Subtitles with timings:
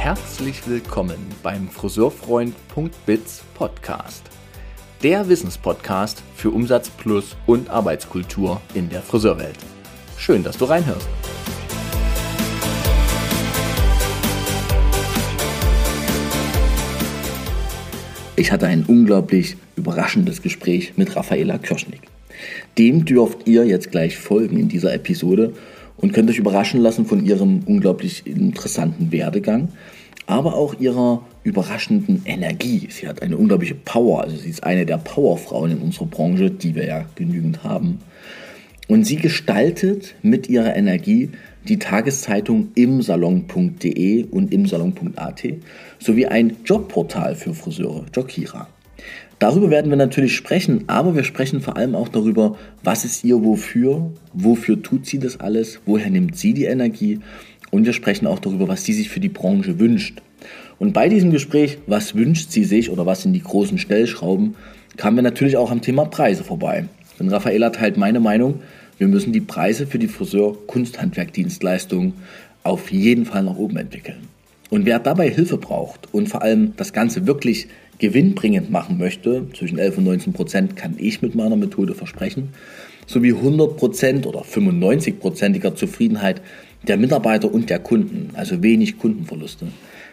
[0.00, 4.22] Herzlich willkommen beim Friseurfreund.biz Podcast.
[5.02, 9.58] Der Wissenspodcast für Umsatz plus und Arbeitskultur in der Friseurwelt.
[10.16, 11.06] Schön, dass du reinhörst.
[18.36, 22.08] Ich hatte ein unglaublich überraschendes Gespräch mit Raffaela Kirschnick.
[22.78, 25.52] Dem dürft ihr jetzt gleich folgen in dieser Episode
[26.00, 29.68] und könnt euch überraschen lassen von ihrem unglaublich interessanten Werdegang,
[30.26, 32.88] aber auch ihrer überraschenden Energie.
[32.90, 36.74] Sie hat eine unglaubliche Power, also sie ist eine der Powerfrauen in unserer Branche, die
[36.74, 37.98] wir ja genügend haben.
[38.88, 41.30] Und sie gestaltet mit ihrer Energie
[41.68, 45.42] die Tageszeitung imsalon.de und imsalon.at
[45.98, 48.68] sowie ein Jobportal für Friseure, Jokira.
[49.40, 53.42] Darüber werden wir natürlich sprechen, aber wir sprechen vor allem auch darüber, was ist ihr
[53.42, 57.20] wofür, wofür tut sie das alles, woher nimmt sie die Energie
[57.70, 60.20] und wir sprechen auch darüber, was sie sich für die Branche wünscht.
[60.78, 64.56] Und bei diesem Gespräch, was wünscht sie sich oder was sind die großen Stellschrauben,
[64.98, 66.84] kamen wir natürlich auch am Thema Preise vorbei.
[67.18, 68.60] Denn Raffaella teilt meine Meinung,
[68.98, 72.12] wir müssen die Preise für die Friseur-Kunsthandwerkdienstleistungen
[72.62, 74.28] auf jeden Fall nach oben entwickeln.
[74.68, 77.68] Und wer dabei Hilfe braucht und vor allem das Ganze wirklich
[78.00, 82.48] gewinnbringend machen möchte, zwischen 11 und 19 Prozent kann ich mit meiner Methode versprechen,
[83.06, 86.42] sowie 100 Prozent oder 95-prozentiger Zufriedenheit
[86.86, 89.68] der Mitarbeiter und der Kunden, also wenig Kundenverluste.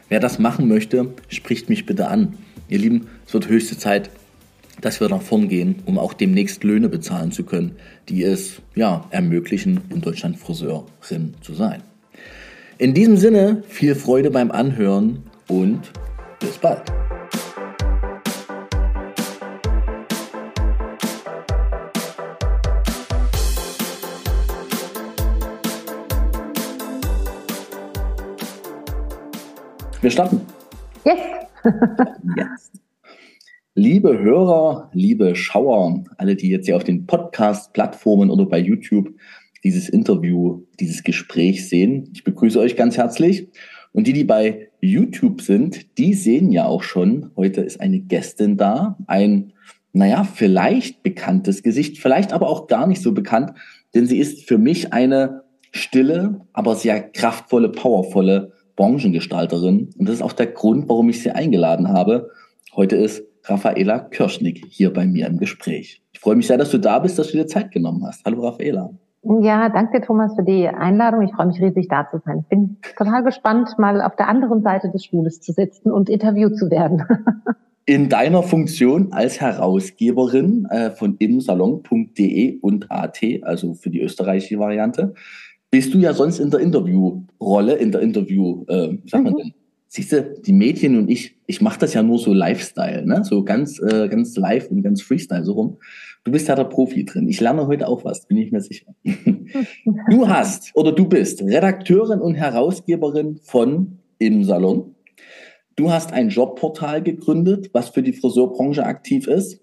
[0.09, 2.35] Wer das machen möchte, spricht mich bitte an.
[2.69, 4.09] Ihr Lieben, es wird höchste Zeit,
[4.81, 7.75] dass wir nach vorn gehen, um auch demnächst Löhne bezahlen zu können,
[8.09, 11.81] die es ja ermöglichen, in Deutschland Friseurin zu sein.
[12.77, 15.81] In diesem Sinne viel Freude beim Anhören und
[16.39, 16.96] bis bald.
[30.07, 30.39] Wir starten.
[31.03, 31.17] Yes.
[32.37, 32.71] yes.
[33.75, 39.09] Liebe Hörer, liebe Schauer, alle, die jetzt hier auf den Podcast-Plattformen oder bei YouTube
[39.65, 43.49] dieses Interview, dieses Gespräch sehen, ich begrüße euch ganz herzlich.
[43.91, 48.55] Und die, die bei YouTube sind, die sehen ja auch schon, heute ist eine Gästin
[48.55, 49.51] da, ein,
[49.91, 53.55] naja, vielleicht bekanntes Gesicht, vielleicht aber auch gar nicht so bekannt,
[53.93, 55.43] denn sie ist für mich eine
[55.73, 59.89] stille, aber sehr kraftvolle, powervolle Branchengestalterin.
[59.98, 62.30] Und das ist auch der Grund, warum ich sie eingeladen habe.
[62.73, 66.02] Heute ist Raffaela Kirschnick hier bei mir im Gespräch.
[66.14, 68.23] Ich freue mich sehr, dass du da bist, dass du dir Zeit genommen hast.
[68.26, 68.92] Hallo Raffaela.
[69.42, 71.21] Ja, danke Thomas für die Einladung.
[71.23, 72.39] Ich freue mich riesig da zu sein.
[72.42, 76.58] Ich bin total gespannt, mal auf der anderen Seite des Stuhles zu sitzen und interviewt
[76.58, 77.04] zu werden.
[77.86, 85.14] In deiner Funktion als Herausgeberin äh, von imsalon.de und AT, also für die österreichische Variante,
[85.70, 89.38] bist du ja sonst in der Interviewrolle, in der Interview, äh, wie sagt man mhm.
[89.38, 89.54] denn?
[89.89, 93.23] Siehst du, die Mädchen und ich, ich mache das ja nur so Lifestyle, ne?
[93.23, 95.78] so ganz, äh, ganz live und ganz Freestyle so rum.
[96.26, 97.30] Du bist ja der Profi drin.
[97.30, 98.94] Ich lerne heute auch was, bin ich mir sicher.
[100.10, 104.94] du hast oder du bist Redakteurin und Herausgeberin von Im Salon.
[105.78, 109.61] Du hast ein Jobportal gegründet, was für die Friseurbranche aktiv ist.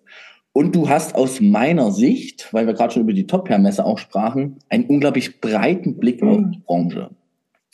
[0.56, 4.60] Und du hast aus meiner Sicht, weil wir gerade schon über die Top-Hair-Messe auch sprachen,
[4.68, 6.28] einen unglaublich breiten Blick mhm.
[6.28, 7.10] auf die Branche.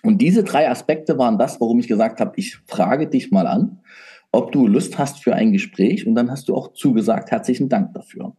[0.03, 3.81] Und diese drei Aspekte waren das, warum ich gesagt habe, ich frage dich mal an,
[4.33, 6.07] ob du Lust hast für ein Gespräch.
[6.07, 7.31] Und dann hast du auch zugesagt.
[7.31, 8.35] Herzlichen Dank dafür.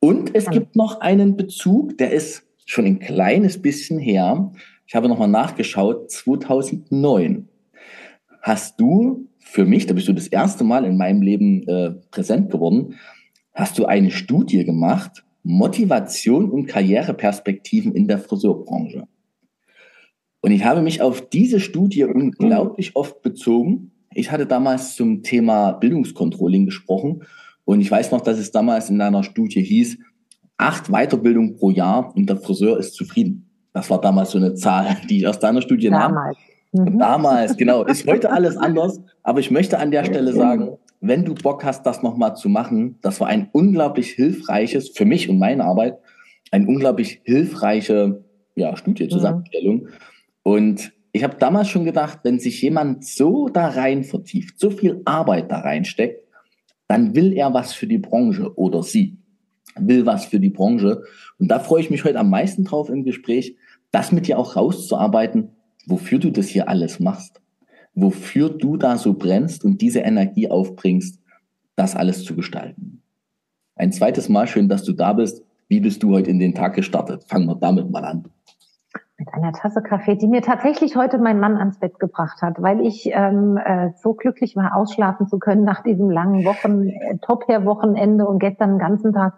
[0.00, 4.50] Und es gibt noch einen Bezug, der ist schon ein kleines bisschen her.
[4.88, 6.10] Ich habe nochmal nachgeschaut.
[6.10, 7.48] 2009
[8.42, 12.50] hast du für mich, da bist du das erste Mal in meinem Leben äh, präsent
[12.50, 12.96] geworden,
[13.56, 19.08] hast du eine Studie gemacht, Motivation und Karriereperspektiven in der Friseurbranche.
[20.42, 23.92] Und ich habe mich auf diese Studie unglaublich oft bezogen.
[24.14, 27.22] Ich hatte damals zum Thema Bildungskontrolling gesprochen
[27.64, 29.98] und ich weiß noch, dass es damals in einer Studie hieß,
[30.58, 33.50] acht Weiterbildungen pro Jahr und der Friseur ist zufrieden.
[33.72, 36.36] Das war damals so eine Zahl, die ich aus deiner Studie damals.
[36.72, 36.92] nahm.
[36.92, 36.98] Mhm.
[36.98, 37.84] Damals, genau.
[37.84, 39.00] Ist heute alles anders.
[39.22, 40.76] Aber ich möchte an der Stelle sagen,
[41.08, 45.28] wenn du Bock hast, das nochmal zu machen, das war ein unglaublich hilfreiches, für mich
[45.28, 45.98] und meine Arbeit,
[46.50, 48.24] ein unglaublich hilfreiche
[48.54, 49.82] ja, Studiezusammenstellung.
[49.82, 49.88] Mhm.
[50.42, 55.00] Und ich habe damals schon gedacht, wenn sich jemand so da rein vertieft, so viel
[55.04, 56.22] Arbeit da reinsteckt,
[56.88, 59.18] dann will er was für die Branche oder sie
[59.78, 61.02] will was für die Branche.
[61.38, 63.56] Und da freue ich mich heute am meisten drauf im Gespräch,
[63.90, 65.50] das mit dir auch rauszuarbeiten,
[65.86, 67.40] wofür du das hier alles machst
[67.96, 71.18] wofür du da so brennst und diese Energie aufbringst,
[71.74, 73.02] das alles zu gestalten.
[73.74, 75.42] Ein zweites Mal schön, dass du da bist.
[75.68, 77.24] Wie bist du heute in den Tag gestartet?
[77.24, 78.28] Fangen wir damit mal an.
[79.18, 82.82] Mit einer Tasse Kaffee, die mir tatsächlich heute mein Mann ans Bett gebracht hat, weil
[82.82, 88.26] ich ähm, äh, so glücklich war, ausschlafen zu können nach diesem langen Wochen, äh, Top-Hair-Wochenende
[88.26, 89.34] und gestern den ganzen Tag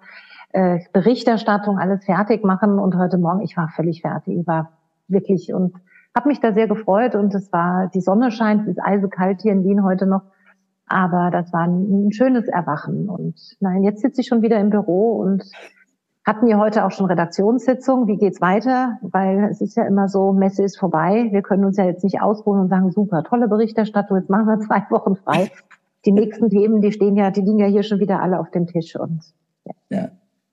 [0.52, 4.38] äh, Berichterstattung, alles fertig machen und heute Morgen, ich war völlig fertig.
[4.40, 4.72] Ich war
[5.06, 5.74] wirklich und
[6.14, 9.52] habe mich da sehr gefreut und es war, die Sonne scheint, es ist eisekalt hier
[9.52, 10.22] in Wien heute noch,
[10.86, 15.12] aber das war ein, schönes Erwachen und nein, jetzt sitze ich schon wieder im Büro
[15.12, 15.44] und
[16.24, 18.06] hatten wir heute auch schon Redaktionssitzung.
[18.06, 18.98] Wie geht's weiter?
[19.00, 21.28] Weil es ist ja immer so, Messe ist vorbei.
[21.30, 24.60] Wir können uns ja jetzt nicht ausruhen und sagen, super, tolle Berichterstattung, jetzt machen wir
[24.60, 25.50] zwei Wochen frei.
[26.04, 28.66] Die nächsten Themen, die stehen ja, die liegen ja hier schon wieder alle auf dem
[28.66, 29.22] Tisch und
[29.64, 29.72] ja.
[29.88, 30.08] ja.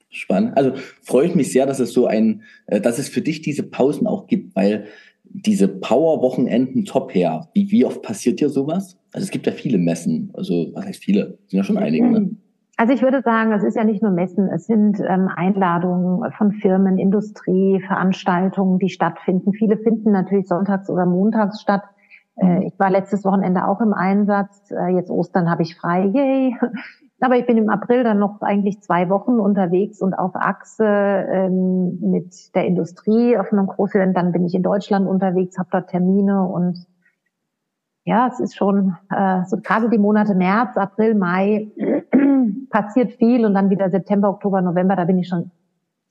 [0.09, 0.55] Spannend.
[0.55, 0.71] Also
[1.01, 4.07] freue ich mich sehr, dass es so ein, äh, dass es für dich diese Pausen
[4.07, 4.85] auch gibt, weil
[5.29, 7.49] diese Power-Wochenenden top her.
[7.53, 8.97] Wie, wie oft passiert dir sowas?
[9.13, 10.31] Also es gibt ja viele Messen.
[10.33, 11.37] Also was heißt viele?
[11.47, 12.29] sind ja schon einige, ne?
[12.77, 16.51] Also ich würde sagen, es ist ja nicht nur Messen, es sind ähm, Einladungen von
[16.51, 19.53] Firmen, Industrie, Veranstaltungen, die stattfinden.
[19.53, 21.83] Viele finden natürlich sonntags oder montags statt.
[22.35, 22.61] Äh, mhm.
[22.63, 24.71] ich war letztes Wochenende auch im Einsatz.
[24.71, 26.11] Äh, jetzt Ostern habe ich frei.
[26.13, 26.57] Yay!
[27.21, 31.99] Aber ich bin im April dann noch eigentlich zwei Wochen unterwegs und auf Achse ähm,
[32.01, 34.15] mit der Industrie auf einem Großevent.
[34.17, 36.85] Dann bin ich in Deutschland unterwegs, habe dort Termine und
[38.03, 41.71] ja, es ist schon äh, so gerade die Monate März, April, Mai
[42.69, 45.51] passiert viel und dann wieder September, Oktober, November, da bin ich schon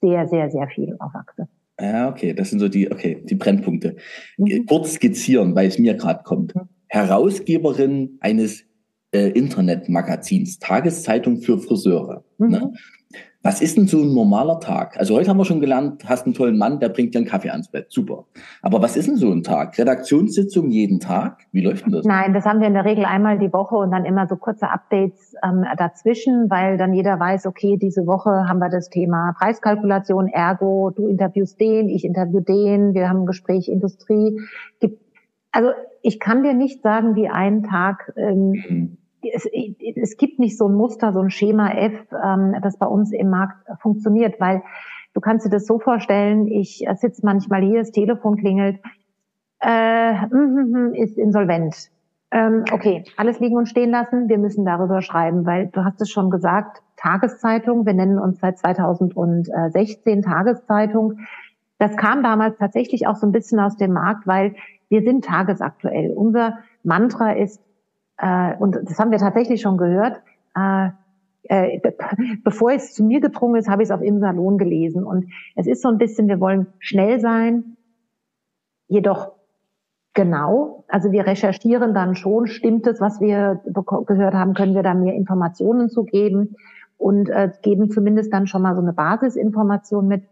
[0.01, 1.49] sehr, sehr, sehr viel auf Achse.
[1.81, 3.97] Ja, okay, das sind so die, okay, die Brennpunkte.
[4.39, 4.67] Mhm.
[4.67, 6.55] Kurz skizzieren, weil es mir gerade kommt.
[6.55, 6.69] Mhm.
[6.89, 8.65] Herausgeberin eines
[9.15, 12.25] äh, Internetmagazins, Tageszeitung für Friseure.
[12.39, 12.49] Mhm.
[12.49, 12.73] Ne?
[13.45, 14.97] Was ist denn so ein normaler Tag?
[14.99, 17.51] Also heute haben wir schon gelernt, hast einen tollen Mann, der bringt dir einen Kaffee
[17.51, 17.89] ans Bett.
[17.91, 18.25] Super.
[18.63, 19.79] Aber was ist denn so ein Tag?
[19.79, 21.43] Redaktionssitzung jeden Tag?
[21.53, 22.07] Wie läuft denn das?
[22.07, 24.71] Nein, das haben wir in der Regel einmal die Woche und dann immer so kurze
[24.71, 30.29] Updates ähm, dazwischen, weil dann jeder weiß, okay, diese Woche haben wir das Thema Preiskalkulation,
[30.29, 34.41] ergo, du interviewst den, ich interview den, wir haben ein Gespräch Industrie.
[35.53, 35.69] Also
[36.01, 38.97] ich kann dir nicht sagen, wie ein Tag ähm, mhm
[39.33, 43.13] es, es gibt nicht so ein Muster, so ein Schema F, ähm, das bei uns
[43.13, 44.63] im Markt funktioniert, weil
[45.15, 48.81] du kannst dir das so vorstellen, ich sitze manchmal hier, das Telefon klingelt,
[49.61, 51.91] äh, mm, mm, mm, ist insolvent.
[52.31, 56.11] Ähm, okay, alles liegen und stehen lassen, wir müssen darüber schreiben, weil du hast es
[56.11, 61.21] schon gesagt, Tageszeitung, wir nennen uns seit 2016 Tageszeitung.
[61.79, 64.57] Das kam damals tatsächlich auch so ein bisschen aus dem Markt, weil
[64.89, 66.13] wir sind tagesaktuell.
[66.13, 67.61] Unser Mantra ist
[68.19, 70.21] äh, und das haben wir tatsächlich schon gehört,
[70.57, 70.89] äh,
[71.45, 71.81] äh,
[72.43, 75.05] bevor es zu mir gedrungen ist, habe ich es auf im Salon gelesen.
[75.05, 75.27] Und
[75.57, 77.77] es ist so ein bisschen, wir wollen schnell sein,
[78.89, 79.33] jedoch
[80.15, 80.85] genau.
[80.89, 83.61] Also wir recherchieren dann schon, stimmt es, was wir
[84.07, 86.57] gehört haben, können wir da mehr Informationen zu geben
[86.97, 90.25] und äh, geben zumindest dann schon mal so eine Basisinformation mit.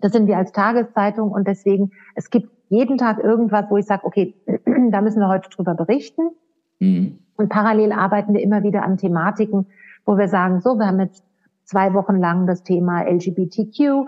[0.00, 4.04] Das sind wir als Tageszeitung und deswegen, es gibt jeden Tag irgendwas, wo ich sage,
[4.04, 4.34] okay,
[4.90, 6.30] da müssen wir heute drüber berichten.
[6.80, 7.18] Mhm.
[7.36, 9.66] Und parallel arbeiten wir immer wieder an Thematiken,
[10.04, 11.24] wo wir sagen, so, wir haben jetzt
[11.64, 14.06] zwei Wochen lang das Thema LGBTQ.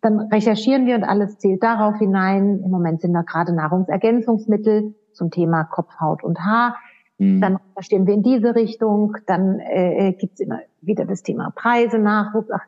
[0.00, 2.60] Dann recherchieren wir und alles zählt darauf hinein.
[2.64, 6.76] Im Moment sind da gerade Nahrungsergänzungsmittel zum Thema Kopf, Haut und Haar.
[7.18, 7.40] Mhm.
[7.40, 9.16] Dann recherchieren wir in diese Richtung.
[9.26, 12.50] Dann äh, gibt es immer wieder das Thema Preise, Nachwuchs.
[12.50, 12.64] Ach,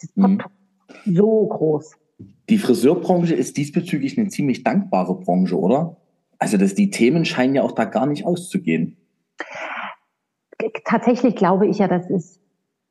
[0.00, 0.38] das mhm.
[1.04, 1.96] so groß.
[2.48, 5.96] Die Friseurbranche ist diesbezüglich eine ziemlich dankbare Branche, oder?
[6.38, 8.96] Also das, die Themen scheinen ja auch da gar nicht auszugehen.
[10.84, 12.40] Tatsächlich glaube ich ja, das ist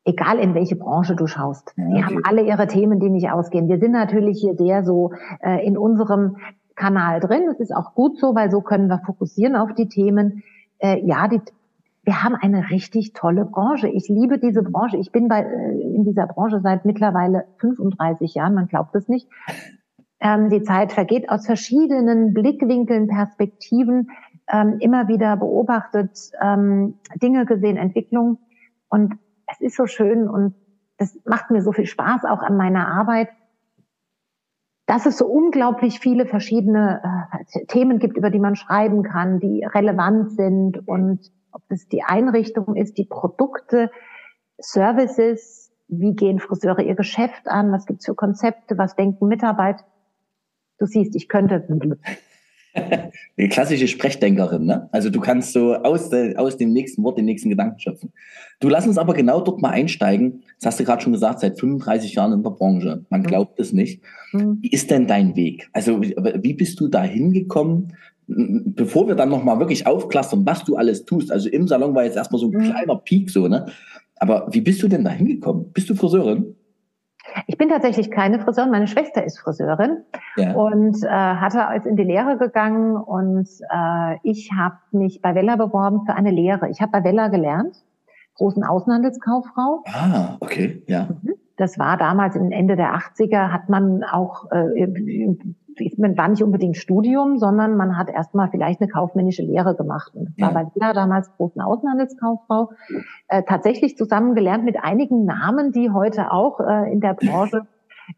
[0.06, 1.74] egal in welche Branche du schaust.
[1.76, 1.96] Ja, okay.
[1.96, 3.68] Die haben alle ihre Themen, die nicht ausgehen.
[3.68, 5.12] Wir sind natürlich hier sehr so
[5.42, 6.38] äh, in unserem
[6.76, 7.44] Kanal drin.
[7.48, 10.44] Das ist auch gut so, weil so können wir fokussieren auf die Themen.
[10.78, 11.42] Äh, ja, die,
[12.04, 13.88] wir haben eine richtig tolle Branche.
[13.88, 14.98] Ich liebe diese Branche.
[14.98, 18.54] Ich bin bei, äh, in dieser Branche seit mittlerweile 35 Jahren.
[18.54, 19.28] Man glaubt es nicht.
[20.20, 24.10] Ähm, die Zeit vergeht aus verschiedenen Blickwinkeln, Perspektiven,
[24.52, 28.40] ähm, immer wieder beobachtet, ähm, Dinge gesehen, Entwicklung.
[28.90, 29.18] Und
[29.48, 30.56] es ist so schön und
[30.98, 33.30] das macht mir so viel Spaß auch an meiner Arbeit,
[34.86, 37.02] dass es so unglaublich viele verschiedene
[37.42, 42.04] äh, Themen gibt, über die man schreiben kann, die relevant sind und ob es die
[42.04, 43.90] Einrichtung ist, die Produkte,
[44.58, 49.84] Services, wie gehen Friseure ihr Geschäft an, was gibt's für Konzepte, was denken Mitarbeiter,
[50.78, 51.66] Du siehst, ich könnte.
[53.38, 54.90] Die klassische Sprechdenkerin, ne?
[54.92, 58.12] Also du kannst so aus, de, aus dem nächsten Wort den nächsten Gedanken schöpfen.
[58.60, 60.44] Du lass uns aber genau dort mal einsteigen.
[60.60, 63.06] Das hast du gerade schon gesagt, seit 35 Jahren in der Branche.
[63.10, 63.26] Man mhm.
[63.26, 64.02] glaubt es nicht.
[64.34, 64.60] Mhm.
[64.62, 65.70] Wie ist denn dein Weg?
[65.74, 67.94] Also wie bist du da hingekommen?
[68.28, 71.32] Bevor wir dann nochmal wirklich aufklastern, was du alles tust.
[71.32, 72.72] Also im Salon war jetzt erstmal so ein mhm.
[72.72, 73.68] kleiner Peak so, ne?
[74.18, 75.72] Aber wie bist du denn da hingekommen?
[75.74, 76.56] Bist du Friseurin?
[77.48, 78.72] Ich bin tatsächlich keine Friseurin.
[78.72, 80.04] Meine Schwester ist Friseurin
[80.38, 80.54] ja.
[80.54, 85.56] und äh, hatte als in die Lehre gegangen und äh, ich habe mich bei Wella
[85.56, 86.70] beworben für eine Lehre.
[86.70, 87.76] Ich habe bei Wella gelernt,
[88.36, 89.84] großen Außenhandelskauffrau.
[89.88, 91.10] Ah, okay, ja.
[91.24, 91.36] Mhm.
[91.58, 94.84] Das war damals im Ende der 80er, hat man auch äh,
[95.98, 100.14] man war nicht unbedingt Studium, sondern man hat erstmal vielleicht eine kaufmännische Lehre gemacht.
[100.16, 102.72] Und das war bei Villa damals großen Außenhandelskauffrau,
[103.28, 107.68] äh, tatsächlich zusammen gelernt mit einigen Namen, die heute auch äh, in der Branche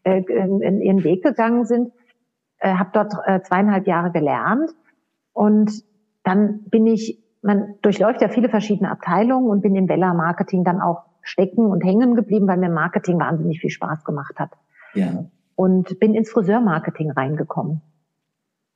[0.04, 1.92] äh, in, in ihren Weg gegangen sind.
[2.58, 4.70] Äh, habe dort äh, zweieinhalb Jahre gelernt
[5.32, 5.84] und
[6.24, 10.80] dann bin ich, man durchläuft ja viele verschiedene Abteilungen und bin im Vella Marketing dann
[10.80, 14.50] auch stecken und hängen geblieben, weil mir Marketing wahnsinnig viel Spaß gemacht hat.
[14.94, 15.24] Ja
[15.58, 17.80] und bin ins Friseurmarketing reingekommen.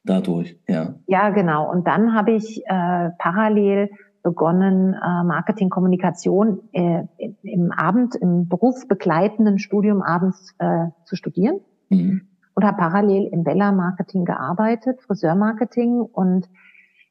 [0.02, 0.94] Dadurch, ja.
[1.06, 1.70] Ja, genau.
[1.70, 3.88] Und dann habe ich äh, parallel
[4.24, 7.04] begonnen, äh, Marketingkommunikation äh,
[7.42, 11.60] im Abend, im berufsbegleitenden Studium abends äh, zu studieren.
[11.88, 12.22] Mhm.
[12.54, 16.00] Und habe parallel im Bella Marketing gearbeitet, Friseurmarketing.
[16.00, 16.50] Und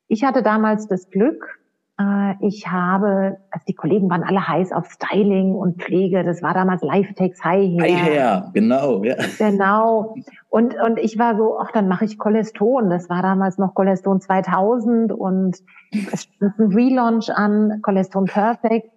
[0.10, 1.61] ich hatte damals das Glück,
[2.40, 6.24] ich habe, also die Kollegen waren alle heiß auf Styling und Pflege.
[6.24, 7.82] Das war damals Lifetex High Hair.
[7.82, 9.16] High Hair, genau, ja.
[9.38, 10.16] Genau.
[10.50, 12.90] Und, und ich war so, ach, dann mache ich Choleston.
[12.90, 15.58] Das war damals noch Choleston 2000 und
[16.12, 18.90] es stand ein Relaunch an, Choleston Perfect.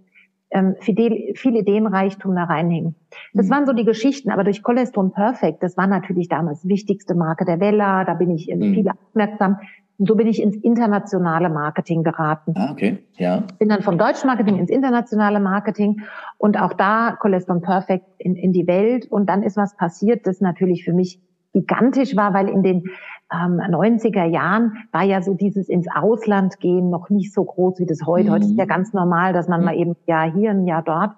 [0.53, 2.95] ähm, viel, viel Ideenreichtum da reinhängen.
[3.33, 3.51] Das mhm.
[3.51, 7.43] waren so die Geschichten, aber durch Cholesterol Perfect, das war natürlich damals die wichtigste Marke
[7.43, 8.73] der Wella, da bin ich mhm.
[8.73, 9.57] viel aufmerksam.
[9.99, 12.53] Und so bin ich ins internationale Marketing geraten.
[12.57, 13.43] Ah, okay, ja.
[13.59, 16.01] Bin dann vom deutschen Marketing ins internationale Marketing
[16.37, 19.05] und auch da Cholesterol Perfect in, in die Welt.
[19.05, 21.19] Und dann ist was passiert, das natürlich für mich
[21.53, 22.85] gigantisch war, weil in den
[23.33, 27.85] ähm, 90er Jahren war ja so dieses ins Ausland gehen noch nicht so groß wie
[27.85, 28.29] das heute.
[28.29, 28.33] Mhm.
[28.33, 29.65] Heute ist ja ganz normal, dass man mhm.
[29.65, 31.11] mal eben ja hier, ein Jahr dort.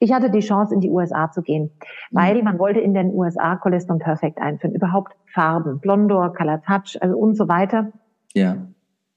[0.00, 1.70] Ich hatte die Chance, in die USA zu gehen,
[2.10, 2.16] mhm.
[2.16, 4.74] weil man wollte in den USA Cholesterol Perfect einführen.
[4.74, 7.92] Überhaupt Farben, Blondor, Color Touch also und so weiter.
[8.34, 8.56] Ja.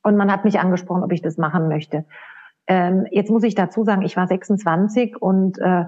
[0.03, 2.05] Und man hat mich angesprochen, ob ich das machen möchte.
[2.67, 5.85] Ähm, jetzt muss ich dazu sagen, ich war 26 und äh,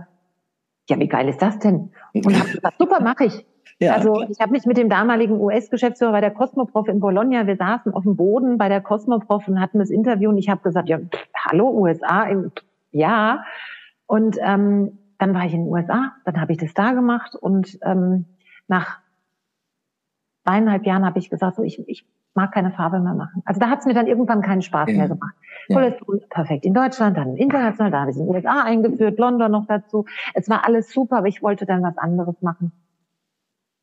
[0.89, 1.91] ja, wie geil ist das denn?
[2.13, 3.45] Und habe gesagt, super, mache ich.
[3.79, 3.93] Ja.
[3.93, 7.93] Also ich habe mich mit dem damaligen US-Geschäftsführer bei der Cosmoprof in Bologna, wir saßen
[7.93, 10.99] auf dem Boden bei der Cosmoprof und hatten das Interview und ich habe gesagt, ja,
[10.99, 12.27] pff, hallo USA,
[12.91, 13.45] ja.
[14.05, 17.79] Und ähm, dann war ich in den USA, dann habe ich das da gemacht und
[17.83, 18.25] ähm,
[18.67, 18.99] nach
[20.43, 23.41] zweieinhalb Jahren habe ich gesagt, so ich, ich mag keine Farbe mehr machen.
[23.45, 24.97] Also da hat es mir dann irgendwann keinen Spaß ja.
[24.97, 25.35] mehr gemacht.
[25.67, 25.91] Ja.
[26.29, 30.05] perfekt in Deutschland, dann international, da habe ich in den USA eingeführt, London noch dazu.
[30.33, 32.71] Es war alles super, aber ich wollte dann was anderes machen.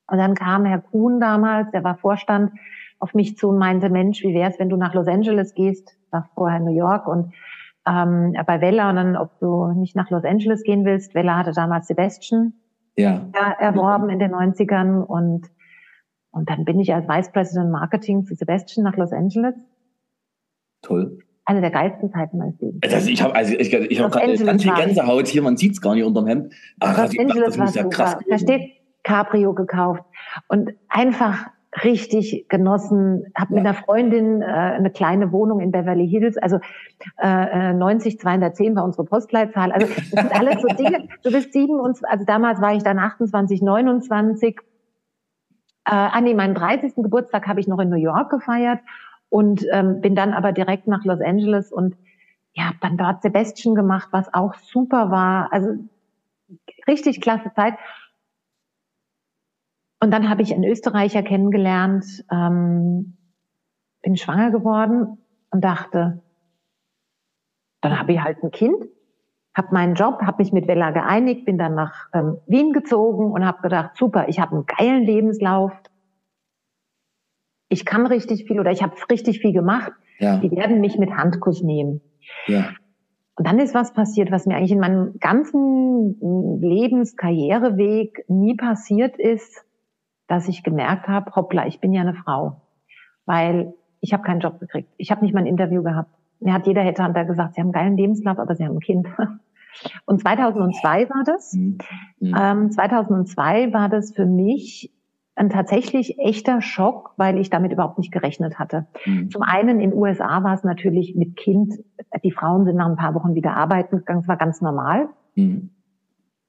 [0.09, 2.53] Und dann kam Herr Kuhn damals, der war Vorstand,
[2.99, 6.31] auf mich zu und meinte, Mensch, wie wär's, wenn du nach Los Angeles gehst, war
[6.35, 7.35] vorher New York und
[7.87, 11.15] ähm, bei Wella und dann, ob du nicht nach Los Angeles gehen willst.
[11.15, 12.55] Wella hatte damals Sebastian
[12.97, 13.29] ja.
[13.59, 15.47] erworben in den 90ern und,
[16.31, 19.55] und dann bin ich als Vice President Marketing zu Sebastian nach Los Angeles.
[20.83, 21.19] Toll.
[21.45, 22.81] eine der geilsten Zeiten meines Lebens.
[22.83, 25.81] Also ich habe also ich, ich hab gerade ganz viel Gänsehaut hier, man sieht es
[25.81, 26.53] gar nicht unterm Hemd.
[26.81, 28.21] Ach, Los Angeles war ja super.
[28.29, 28.76] Da steht
[29.07, 30.03] Cabrio gekauft
[30.49, 31.47] und einfach
[31.85, 36.59] richtig genossen, habe mit einer Freundin äh, eine kleine Wohnung in Beverly Hills, also
[37.19, 39.73] äh, 90 210 war unsere Postleitzahl.
[39.73, 41.09] Also das sind alles so Dinge.
[41.23, 44.57] Du bist 27, also damals war ich dann 28, 29.
[44.57, 44.61] Äh,
[45.85, 46.95] ah nee, meinen 30.
[46.97, 48.81] Geburtstag habe ich noch in New York gefeiert
[49.29, 51.95] und ähm, bin dann aber direkt nach Los Angeles und
[52.55, 55.53] ja, hab dann dort Sebastian gemacht, was auch super war.
[55.53, 55.75] Also
[56.89, 57.75] richtig klasse Zeit.
[60.01, 63.17] Und dann habe ich einen Österreicher kennengelernt, ähm,
[64.03, 65.19] bin schwanger geworden
[65.51, 66.23] und dachte,
[67.81, 68.85] dann habe ich halt ein Kind,
[69.55, 73.47] habe meinen Job, habe mich mit Wella geeinigt, bin dann nach ähm, Wien gezogen und
[73.47, 75.73] habe gedacht, super, ich habe einen geilen Lebenslauf,
[77.69, 79.93] ich kann richtig viel oder ich habe richtig viel gemacht.
[80.19, 80.39] Ja.
[80.39, 82.01] Die werden mich mit Handkuss nehmen.
[82.47, 82.71] Ja.
[83.35, 89.66] Und dann ist was passiert, was mir eigentlich in meinem ganzen Lebenskarriereweg nie passiert ist,
[90.27, 92.63] dass ich gemerkt habe, hoppla, ich bin ja eine Frau.
[93.25, 94.89] Weil ich habe keinen Job gekriegt.
[94.97, 96.11] Ich habe nicht mal ein Interview gehabt.
[96.41, 99.09] Mir hat jeder Headhunter gesagt, sie haben einen geilen Lebenslauf, aber sie haben ein Kind.
[100.07, 101.53] Und 2002 war das.
[101.53, 101.79] Mhm.
[102.21, 104.93] Ähm, 2002 war das für mich
[105.35, 108.87] ein tatsächlich echter Schock, weil ich damit überhaupt nicht gerechnet hatte.
[109.05, 109.31] Mhm.
[109.31, 111.75] Zum einen in den USA war es natürlich mit Kind,
[112.25, 115.09] die Frauen sind nach ein paar Wochen wieder arbeiten gegangen, das war ganz normal.
[115.35, 115.71] Mhm.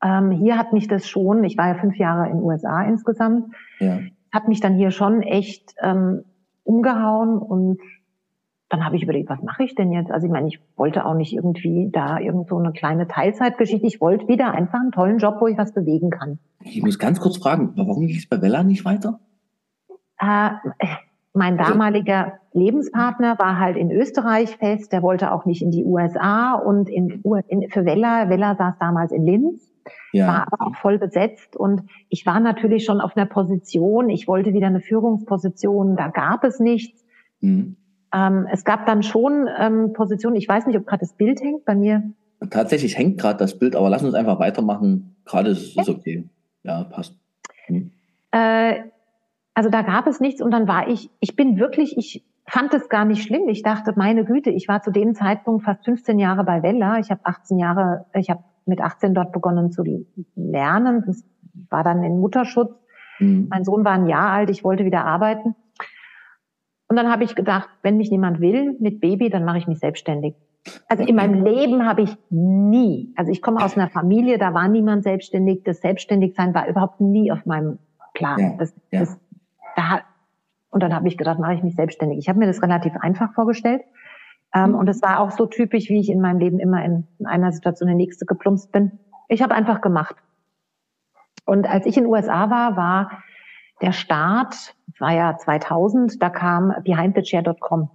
[0.04, 3.54] Ähm, hier hat mich das schon, ich war ja fünf Jahre in den USA insgesamt,
[3.80, 4.00] ja.
[4.32, 6.24] hat mich dann hier schon echt ähm,
[6.64, 7.80] umgehauen und
[8.70, 10.12] dann habe ich überlegt, was mache ich denn jetzt?
[10.12, 13.88] Also ich meine, ich wollte auch nicht irgendwie da irgend so eine kleine Teilzeitgeschichte.
[13.88, 16.40] Ich wollte wieder einfach einen tollen Job, wo ich was bewegen kann.
[16.62, 19.20] Ich muss ganz kurz fragen, warum ging es bei Bella nicht weiter?
[20.20, 20.50] Äh,
[21.34, 25.86] mein also damaliger Lebenspartner war halt in Österreich fest, der wollte auch nicht in die
[25.86, 29.72] USA und in, in, für Vella, Vella saß damals in Linz,
[30.12, 30.28] ja.
[30.28, 34.54] war aber auch voll besetzt und ich war natürlich schon auf einer Position, ich wollte
[34.54, 37.06] wieder eine Führungsposition, da gab es nichts.
[37.42, 37.78] Mhm.
[38.14, 41.66] Ähm, es gab dann schon ähm, Positionen, ich weiß nicht, ob gerade das Bild hängt
[41.66, 42.04] bei mir.
[42.50, 45.16] Tatsächlich hängt gerade das Bild, aber lass uns einfach weitermachen.
[45.26, 46.30] Gerade ist es okay.
[46.64, 47.18] Ja, passt.
[47.66, 47.92] Hm.
[48.32, 48.76] Äh,
[49.54, 52.90] also da gab es nichts und dann war ich, ich bin wirklich, ich fand es
[52.90, 53.50] gar nicht schlimm.
[53.50, 57.00] Ich dachte, meine Güte, ich war zu dem Zeitpunkt fast 15 Jahre bei Wella.
[57.00, 59.84] Ich habe 18 Jahre, ich habe mit 18 dort begonnen zu
[60.36, 61.04] lernen.
[61.06, 61.24] Das
[61.70, 62.72] war dann in Mutterschutz.
[63.20, 63.48] Mhm.
[63.50, 65.56] Mein Sohn war ein Jahr alt, ich wollte wieder arbeiten.
[66.88, 69.80] Und dann habe ich gedacht, wenn mich niemand will mit Baby, dann mache ich mich
[69.80, 70.36] selbstständig.
[70.88, 74.68] Also in meinem Leben habe ich nie, also ich komme aus einer Familie, da war
[74.68, 75.64] niemand selbstständig.
[75.64, 77.80] Das Selbstständigsein war überhaupt nie auf meinem
[78.14, 78.40] Plan.
[78.40, 79.00] Ja, das, ja.
[79.02, 79.20] Das,
[79.76, 80.02] da,
[80.70, 82.20] und dann habe ich gedacht, mache ich mich selbstständig.
[82.20, 83.82] Ich habe mir das relativ einfach vorgestellt.
[84.54, 84.76] Ähm, mhm.
[84.76, 87.52] Und es war auch so typisch, wie ich in meinem Leben immer in, in einer
[87.52, 89.00] Situation in die nächste geplumpst bin.
[89.28, 90.16] Ich habe einfach gemacht.
[91.46, 93.24] Und als ich in den USA war, war
[93.82, 97.90] der Start, war ja 2000, da kam behindthechair.com.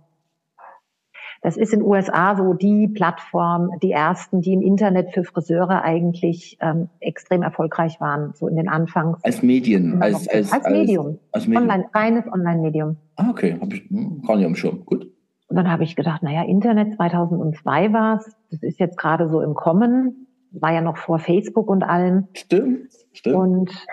[1.42, 5.82] Das ist in den USA so die Plattform, die ersten, die im Internet für Friseure
[5.82, 9.18] eigentlich ähm, extrem erfolgreich waren, so in den Anfangs.
[9.24, 11.18] Als Medien, als, als, als, Medium.
[11.32, 11.64] Als, Medium.
[11.64, 12.96] Online, reines Online-Medium.
[13.16, 14.84] Ah, okay, habe ich hm, gar nicht am Schirm.
[14.86, 15.11] Gut.
[15.52, 19.42] Und dann habe ich gedacht, naja, Internet 2002 war es, das ist jetzt gerade so
[19.42, 22.28] im Kommen, war ja noch vor Facebook und allem.
[22.32, 23.36] Stimmt, stimmt.
[23.36, 23.86] Und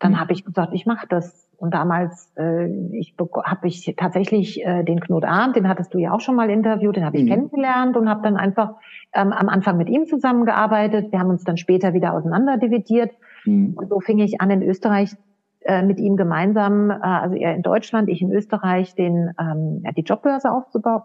[0.00, 1.48] dann habe ich gesagt, ich mache das.
[1.56, 6.12] Und damals äh, ich habe ich tatsächlich äh, den Knut Arndt, den hattest du ja
[6.12, 7.28] auch schon mal interviewt, den habe ich mhm.
[7.28, 8.74] kennengelernt und habe dann einfach
[9.14, 11.10] ähm, am Anfang mit ihm zusammengearbeitet.
[11.10, 13.12] Wir haben uns dann später wieder auseinanderdividiert.
[13.46, 13.72] Mhm.
[13.78, 15.16] Und so fing ich an in Österreich
[15.64, 19.92] äh, mit ihm gemeinsam, äh, also er in Deutschland, ich in Österreich, den ähm, ja,
[19.92, 21.02] die Jobbörse aufzubauen.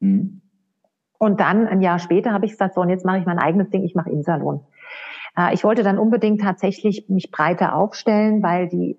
[0.00, 0.42] Mhm.
[1.18, 3.70] Und dann ein Jahr später habe ich gesagt, so und jetzt mache ich mein eigenes
[3.70, 4.60] Ding, ich mache Insalon.
[5.36, 8.98] Äh, ich wollte dann unbedingt tatsächlich mich breiter aufstellen, weil die,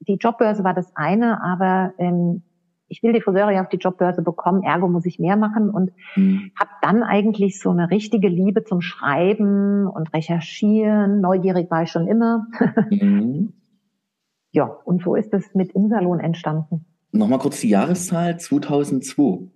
[0.00, 2.42] die Jobbörse war das eine, aber ähm,
[2.88, 5.92] ich will die Friseure ja auf die Jobbörse bekommen, ergo muss ich mehr machen und
[6.16, 6.50] mhm.
[6.60, 11.22] habe dann eigentlich so eine richtige Liebe zum Schreiben und Recherchieren.
[11.22, 12.46] Neugierig war ich schon immer.
[12.90, 13.54] mhm.
[14.52, 16.84] Ja, und so ist es mit im Salon entstanden.
[17.10, 19.48] Nochmal kurz die Jahreszahl 2002.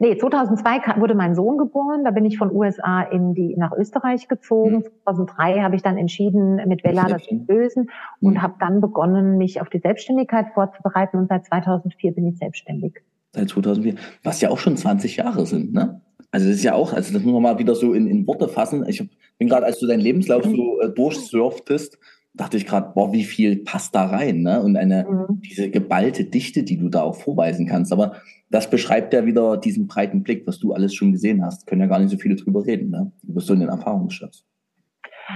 [0.00, 2.04] Nee, 2002 wurde mein Sohn geboren.
[2.04, 4.78] Da bin ich von USA in die, nach Österreich gezogen.
[4.78, 4.84] Mhm.
[5.04, 8.42] 2003 habe ich dann entschieden, mit Bella das zu lösen und mhm.
[8.42, 11.18] habe dann begonnen, mich auf die Selbstständigkeit vorzubereiten.
[11.18, 12.94] Und seit 2004 bin ich selbstständig.
[13.32, 13.94] Seit 2004,
[14.24, 16.00] was ja auch schon 20 Jahre sind, ne?
[16.30, 18.48] Also das ist ja auch, also das muss man mal wieder so in, in Worte
[18.48, 18.84] fassen.
[18.88, 21.96] Ich bin gerade, als du deinen Lebenslauf so äh, durchsurftest,
[22.34, 24.60] dachte ich gerade, boah, wie viel passt da rein, ne?
[24.60, 25.40] Und eine, mhm.
[25.40, 27.92] diese geballte Dichte, die du da auch vorweisen kannst.
[27.92, 28.16] Aber
[28.50, 31.66] das beschreibt ja wieder diesen breiten Blick, was du alles schon gesehen hast.
[31.66, 33.12] Können ja gar nicht so viele drüber reden, ne?
[33.22, 34.44] Über so einen Erfahrungsschatz.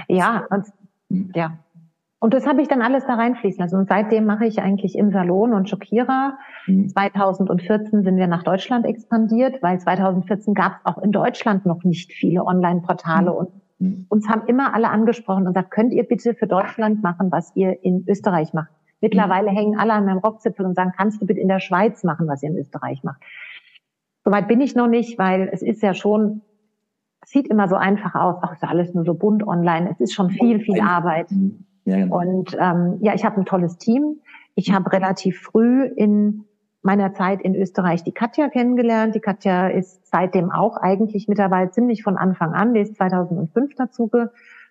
[0.08, 0.66] Ja, und,
[1.08, 1.30] hm.
[1.34, 1.58] ja.
[2.20, 3.76] Und das habe ich dann alles da reinfließen lassen.
[3.76, 6.37] Und seitdem mache ich eigentlich im Salon und Schockierer.
[6.66, 6.88] Mhm.
[6.88, 12.12] 2014 sind wir nach Deutschland expandiert, weil 2014 gab es auch in Deutschland noch nicht
[12.12, 13.30] viele Online-Portale.
[13.30, 13.37] Mhm.
[13.37, 13.48] Und
[13.79, 14.07] mhm.
[14.09, 17.83] uns haben immer alle angesprochen und gesagt, könnt ihr bitte für Deutschland machen, was ihr
[17.85, 18.71] in Österreich macht.
[19.01, 19.57] Mittlerweile mhm.
[19.57, 22.43] hängen alle an meinem Rockzipfel und sagen, kannst du bitte in der Schweiz machen, was
[22.43, 23.23] ihr in Österreich macht.
[24.25, 26.43] Soweit bin ich noch nicht, weil es ist ja schon
[27.25, 28.37] sieht immer so einfach aus.
[28.41, 29.91] Ach, ist alles nur so bunt online.
[29.91, 31.31] Es ist schon viel, viel Arbeit.
[31.31, 31.64] Mhm.
[31.85, 32.21] Ja, genau.
[32.21, 34.21] Und ähm, ja, ich habe ein tolles Team.
[34.55, 36.45] Ich habe relativ früh in
[36.83, 39.14] meiner Zeit in Österreich die Katja kennengelernt.
[39.14, 42.75] Die Katja ist seitdem auch eigentlich mit dabei, ziemlich von Anfang an.
[42.75, 44.11] Die ist 2005 dazu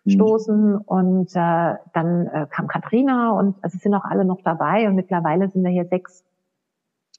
[0.06, 0.82] gestoßen mhm.
[0.86, 4.96] und äh, dann äh, kam Katrina und also es sind auch alle noch dabei und
[4.96, 6.24] mittlerweile sind wir hier sechs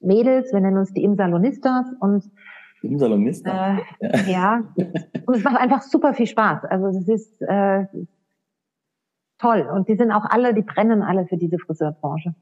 [0.01, 0.51] Mädels.
[0.51, 2.29] Wir nennen uns die Imsalonistas und
[2.81, 3.79] im Salonista.
[3.99, 4.63] Äh, ja.
[5.25, 6.65] und es macht einfach super viel Spaß.
[6.65, 7.85] Also es ist äh,
[9.39, 9.67] toll.
[9.73, 12.35] Und die sind auch alle, die brennen alle für diese Friseurbranche.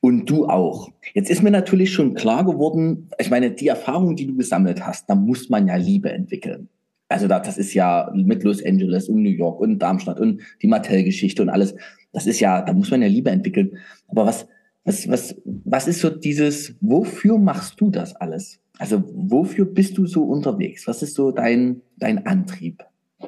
[0.00, 0.90] Und du auch.
[1.14, 5.08] Jetzt ist mir natürlich schon klar geworden, ich meine, die Erfahrung, die du gesammelt hast,
[5.08, 6.68] da muss man ja Liebe entwickeln.
[7.08, 11.42] Also das ist ja mit Los Angeles und New York und Darmstadt und die Mattel-Geschichte
[11.42, 11.74] und alles.
[12.12, 13.78] Das ist ja, da muss man ja Liebe entwickeln.
[14.08, 14.48] Aber was,
[14.84, 18.60] was, was, was ist so dieses, wofür machst du das alles?
[18.78, 20.86] Also wofür bist du so unterwegs?
[20.86, 22.84] Was ist so dein, dein Antrieb?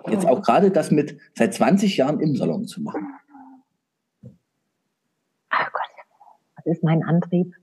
[0.08, 3.06] Jetzt auch gerade das mit seit 20 Jahren im Salon zu machen.
[5.50, 5.90] Ach Gott,
[6.56, 7.54] was ist mein Antrieb?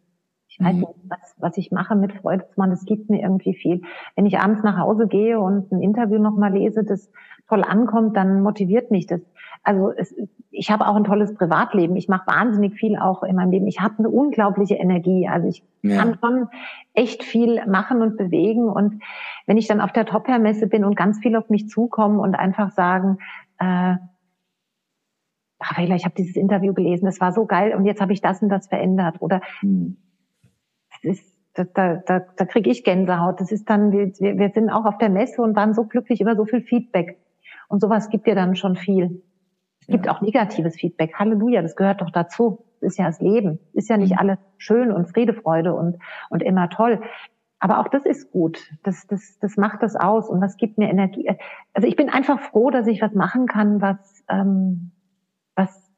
[0.48, 0.80] Ich weiß mhm.
[0.80, 3.82] nicht, was, was ich mache mit Freude zu machen, das gibt mir irgendwie viel.
[4.16, 7.12] Wenn ich abends nach Hause gehe und ein Interview nochmal lese, das
[7.50, 9.22] toll ankommt, dann motiviert mich das.
[9.66, 10.16] Also es,
[10.52, 11.96] ich habe auch ein tolles Privatleben.
[11.96, 13.68] Ich mache wahnsinnig viel auch in meinem Leben.
[13.68, 15.28] Ich habe eine unglaubliche Energie.
[15.28, 15.98] Also ich ja.
[15.98, 16.48] kann schon
[16.94, 18.70] echt viel machen und bewegen.
[18.70, 19.02] Und
[19.48, 22.72] wenn ich dann auf der Top-Hair-Messe bin und ganz viel auf mich zukommen und einfach
[22.72, 23.18] sagen,
[23.60, 23.96] äh,
[25.60, 28.42] Raffaella, ich habe dieses Interview gelesen, das war so geil und jetzt habe ich das
[28.42, 29.16] und das verändert.
[29.20, 29.98] Oder hm.
[30.92, 33.42] das ist, da, da, da, da kriege ich Gänsehaut.
[33.42, 36.36] Das ist dann, wir, wir sind auch auf der Messe und waren so glücklich über
[36.36, 37.18] so viel Feedback.
[37.68, 39.24] Und sowas gibt dir dann schon viel.
[39.88, 41.14] Es gibt auch negatives Feedback.
[41.14, 42.66] Halleluja, das gehört doch dazu.
[42.82, 43.60] Das ist ja das Leben.
[43.74, 44.18] Ist ja nicht mhm.
[44.18, 45.98] alles schön und Friedefreude und,
[46.30, 47.02] und immer toll.
[47.60, 48.72] Aber auch das ist gut.
[48.84, 51.30] Das, das, das macht das aus und das gibt mir Energie.
[51.74, 54.92] Also ich bin einfach froh, dass ich was machen kann, was, ähm,
[55.56, 55.92] was,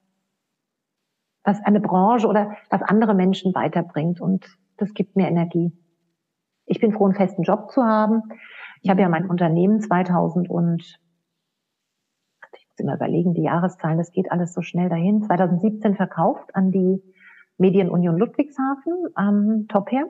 [1.45, 4.19] was eine Branche oder was andere Menschen weiterbringt.
[4.19, 4.45] Und
[4.76, 5.71] das gibt mir Energie.
[6.65, 8.23] Ich bin froh, einen festen Job zu haben.
[8.82, 11.00] Ich habe ja mein Unternehmen 2000 und
[12.78, 15.24] muss immer überlegen, die Jahreszahlen, das geht alles so schnell dahin.
[15.24, 17.02] 2017 verkauft an die
[17.58, 20.06] Medienunion Ludwigshafen am Top her.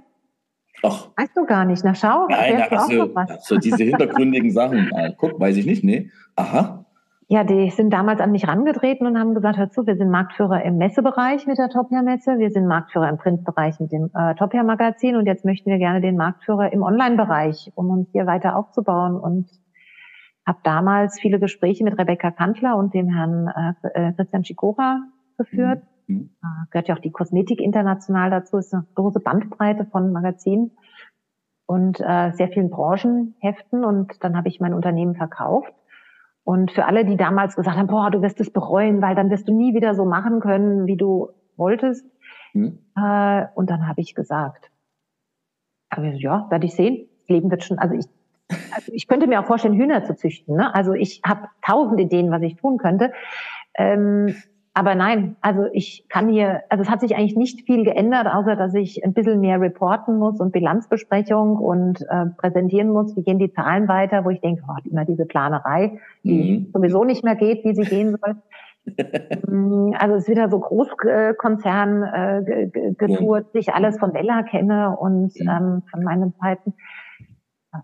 [0.84, 1.10] Ach.
[1.17, 2.27] Weißt du gar nicht, na schau.
[2.30, 3.10] Nein, na, also,
[3.41, 4.91] so diese hintergründigen Sachen.
[4.95, 6.12] Ja, guck, weiß ich nicht, nee.
[6.36, 6.86] Aha.
[7.30, 10.63] Ja, die sind damals an mich rangetreten und haben gesagt, hör zu, wir sind Marktführer
[10.63, 15.25] im Messebereich mit der Topia-Messe, wir sind Marktführer im Printbereich mit dem äh, Topia-Magazin und
[15.25, 19.49] jetzt möchten wir gerne den Marktführer im Online-Bereich, um uns hier weiter aufzubauen und
[20.47, 25.01] habe damals viele Gespräche mit Rebecca Kantler und dem Herrn äh, äh Christian Schikora
[25.38, 25.83] geführt.
[26.07, 26.15] Mhm.
[26.15, 26.29] mhm.
[26.41, 30.71] Äh, gehört ja auch die Kosmetik international dazu, ist eine große Bandbreite von Magazinen
[31.65, 33.83] und äh, sehr vielen Branchenheften.
[33.83, 35.73] Und dann habe ich mein Unternehmen verkauft.
[36.45, 39.49] Und für alle, die damals gesagt haben, boah, du wirst es bereuen, weil dann wirst
[39.49, 42.05] du nie wieder so machen können, wie du wolltest.
[42.53, 42.79] Mhm.
[42.95, 44.71] Äh, und dann habe ich gesagt,
[45.89, 47.10] aber ja, werde ich sehen.
[47.19, 48.05] Das Leben wird schon, also ich
[48.49, 50.55] also ich könnte mir auch vorstellen, Hühner zu züchten.
[50.55, 50.73] Ne?
[50.73, 53.12] Also ich habe tausend Ideen, was ich tun könnte.
[53.75, 54.36] Ähm,
[54.77, 58.55] aber nein, also ich kann hier, also es hat sich eigentlich nicht viel geändert, außer
[58.55, 63.39] dass ich ein bisschen mehr reporten muss und Bilanzbesprechung und äh, präsentieren muss, wie gehen
[63.39, 66.71] die Zahlen weiter, wo ich denke, oh, immer diese Planerei, die mhm.
[66.73, 68.36] sowieso nicht mehr geht, wie sie gehen soll.
[69.45, 73.60] Mm, also es ist wieder so Großkonzern äh, getourt, ja.
[73.60, 75.57] ich alles von Bella kenne und ja.
[75.57, 76.73] ähm, von meinen Zeiten.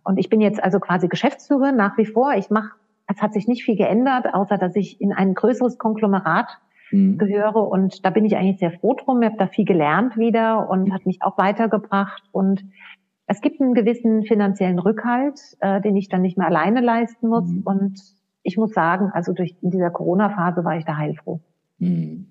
[0.04, 2.34] Und ich bin jetzt also quasi Geschäftsführerin nach wie vor.
[2.34, 2.72] Ich mache,
[3.08, 6.60] es hat sich nicht viel geändert, außer dass ich in ein größeres Konglomerat
[6.92, 7.18] mhm.
[7.18, 7.68] gehöre.
[7.68, 9.22] Und da bin ich eigentlich sehr froh drum.
[9.22, 12.24] Ich habe da viel gelernt wieder und hat mich auch weitergebracht.
[12.32, 12.64] Und
[13.28, 17.50] es gibt einen gewissen finanziellen Rückhalt, äh, den ich dann nicht mehr alleine leisten muss.
[17.50, 17.62] Mhm.
[17.64, 18.02] Und
[18.44, 21.40] ich muss sagen, also durch in dieser Corona-Phase war ich da heilfroh.
[21.80, 22.28] Mhm.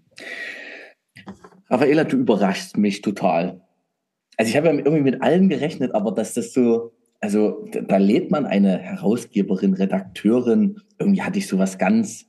[1.68, 3.62] Raffaela, du überraschst mich total.
[4.36, 8.32] Also ich habe ja irgendwie mit allem gerechnet, aber dass das so also da lädt
[8.32, 12.26] man eine Herausgeberin, Redakteurin, irgendwie hatte ich sowas ganz,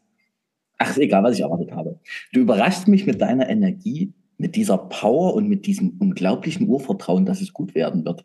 [0.78, 2.00] ach egal, was ich erwartet habe.
[2.32, 7.42] Du überraschst mich mit deiner Energie, mit dieser Power und mit diesem unglaublichen Urvertrauen, dass
[7.42, 8.24] es gut werden wird.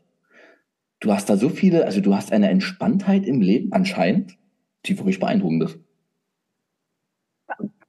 [1.00, 4.36] Du hast da so viele, also du hast eine Entspanntheit im Leben anscheinend,
[4.84, 5.78] die wirklich beeindruckend ist.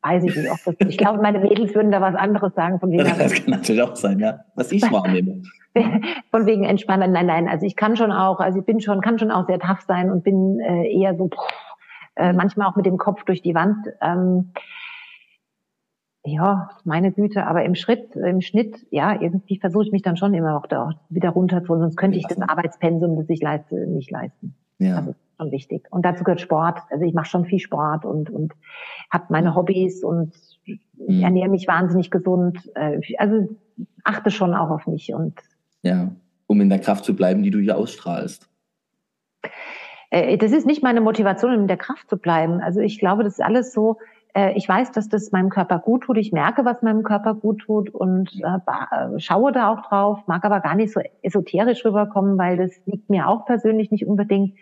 [0.01, 0.49] Weiß ich nicht.
[0.49, 2.79] Ob das, ich glaube, meine Mädels würden da was anderes sagen.
[2.79, 4.45] Von wegen das kann natürlich auch sein, ja.
[4.55, 5.41] Was ich wahrnehme.
[6.31, 7.11] von wegen entspannen.
[7.11, 7.47] Nein, nein.
[7.47, 10.11] Also ich kann schon auch, also ich bin schon, kann schon auch sehr tough sein
[10.11, 11.29] und bin äh, eher so
[12.15, 13.87] äh, manchmal auch mit dem Kopf durch die Wand.
[14.01, 14.51] Ähm,
[16.25, 20.33] ja, meine Güte, aber im Schritt, im Schnitt, ja, irgendwie versuche ich mich dann schon
[20.33, 24.55] immer auch da wieder runterzuholen, sonst könnte ich das Arbeitspensum, das ich leiste, nicht leisten.
[24.79, 24.97] Ja.
[24.97, 25.87] Also schon wichtig.
[25.91, 26.79] Und dazu gehört Sport.
[26.89, 28.53] Also ich mache schon viel Sport und und
[29.11, 30.33] habe meine Hobbys und
[30.97, 31.21] mhm.
[31.21, 32.69] ernähre mich wahnsinnig gesund.
[32.75, 33.47] Äh, also
[34.03, 35.35] achte schon auch auf mich und
[35.81, 36.11] ja,
[36.47, 38.49] um in der Kraft zu bleiben, die du hier ausstrahlst.
[40.09, 42.61] Äh, das ist nicht meine Motivation, in der Kraft zu bleiben.
[42.61, 43.97] Also ich glaube, das ist alles so,
[44.33, 46.17] äh, ich weiß, dass das meinem Körper gut tut.
[46.17, 50.59] Ich merke, was meinem Körper gut tut und äh, schaue da auch drauf, mag aber
[50.59, 54.57] gar nicht so esoterisch rüberkommen, weil das liegt mir auch persönlich nicht unbedingt.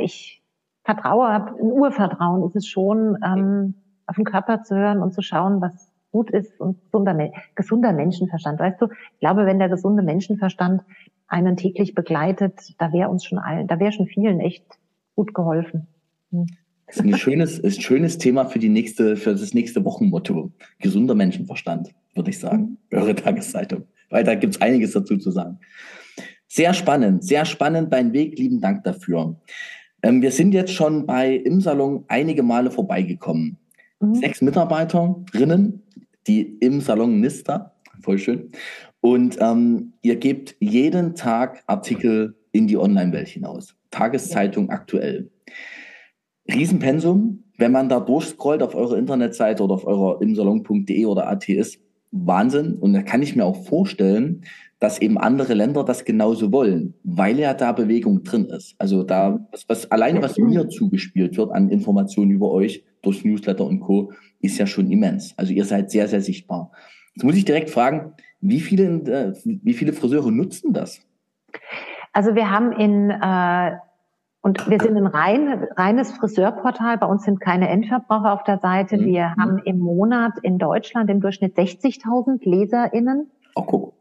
[0.00, 0.42] Ich
[0.84, 3.74] vertraue, habe ein Urvertrauen ist es schon, ähm,
[4.06, 8.60] auf den Körper zu hören und zu schauen, was gut ist und gesunder, gesunder Menschenverstand.
[8.60, 10.82] Weißt du, ich glaube, wenn der gesunde Menschenverstand
[11.26, 14.64] einen täglich begleitet, da wäre uns schon allen, da wäre schon vielen echt
[15.16, 15.88] gut geholfen.
[16.30, 16.46] Hm.
[16.86, 20.52] Das ist ein schönes, ist ein schönes Thema für die nächste, für das nächste Wochenmotto.
[20.78, 22.78] Gesunder Menschenverstand, würde ich sagen.
[22.90, 22.98] Mhm.
[22.98, 23.82] Eure Tageszeitung.
[24.08, 25.58] Weil da gibt's einiges dazu zu sagen.
[26.46, 28.38] Sehr spannend, sehr spannend dein Weg.
[28.38, 29.34] Lieben Dank dafür.
[30.02, 33.56] Ähm, wir sind jetzt schon bei im Salon einige Male vorbeigekommen.
[33.98, 34.14] Mhm.
[34.14, 35.82] Sechs Mitarbeiterinnen,
[36.26, 38.50] die im Salon Nista, voll schön.
[39.00, 43.76] Und ähm, ihr gebt jeden Tag Artikel in die Online-Welt hinaus.
[43.90, 45.30] Tageszeitung aktuell.
[46.50, 51.80] Riesenpensum, wenn man da durchscrollt auf eurer Internetseite oder auf eurer imsalon.de oder AT ist,
[52.10, 52.74] Wahnsinn.
[52.74, 54.42] Und da kann ich mir auch vorstellen,
[54.78, 58.74] dass eben andere Länder das genauso wollen, weil ja da Bewegung drin ist.
[58.78, 63.66] Also da, was, was alleine was mir zugespielt wird an Informationen über euch durch Newsletter
[63.66, 64.12] und Co.,
[64.44, 65.34] ist ja schon immens.
[65.36, 66.70] Also ihr seid sehr, sehr sichtbar.
[67.14, 71.00] Jetzt muss ich direkt fragen, wie viele, äh, wie viele Friseure nutzen das?
[72.12, 73.76] Also wir haben in äh,
[74.44, 76.98] und wir sind ein rein, reines Friseurportal.
[76.98, 78.98] Bei uns sind keine Endverbraucher auf der Seite.
[78.98, 79.04] Mhm.
[79.06, 79.42] Wir mhm.
[79.42, 83.30] haben im Monat in Deutschland im Durchschnitt 60.000 LeserInnen.
[83.54, 83.94] Oh, guck.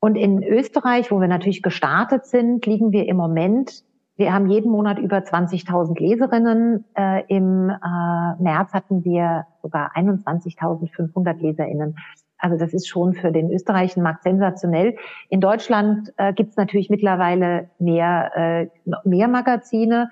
[0.00, 3.84] Und in Österreich, wo wir natürlich gestartet sind, liegen wir im Moment,
[4.16, 6.84] wir haben jeden Monat über 20.000 Leserinnen.
[6.94, 11.96] Äh, Im äh, März hatten wir sogar 21.500 LeserInnen.
[12.36, 14.96] Also das ist schon für den österreichischen Markt sensationell.
[15.30, 18.68] In Deutschland äh, gibt es natürlich mittlerweile mehr, äh,
[19.04, 20.10] mehr Magazine.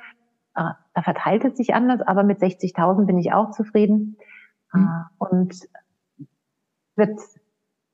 [0.55, 4.17] Äh, da verteilt es sich anders, aber mit 60.000 bin ich auch zufrieden.
[4.73, 4.88] Mhm.
[4.88, 5.55] Äh, und
[6.97, 7.21] wird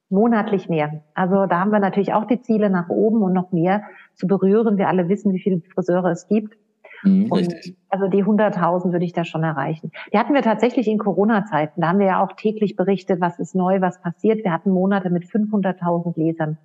[0.09, 1.03] monatlich mehr.
[1.15, 3.83] Also da haben wir natürlich auch die Ziele nach oben und noch mehr
[4.15, 4.79] zu berühren.
[4.79, 6.57] Wir alle wissen, wie viele Friseure es gibt.
[7.03, 7.77] Mhm, richtig.
[7.89, 9.93] Also die 100.000 würde ich da schon erreichen.
[10.13, 11.81] Die hatten wir tatsächlich in Corona-Zeiten.
[11.81, 14.45] Da haben wir ja auch täglich berichtet, was ist neu, was passiert.
[14.45, 16.59] Wir hatten Monate mit 500.000 Lesern.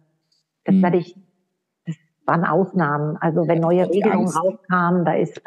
[0.66, 0.84] Das mhm.
[0.84, 1.16] werde ich,
[1.86, 3.18] das waren Ausnahmen.
[3.18, 5.42] Also wenn neue Regelungen rauskamen, da ist,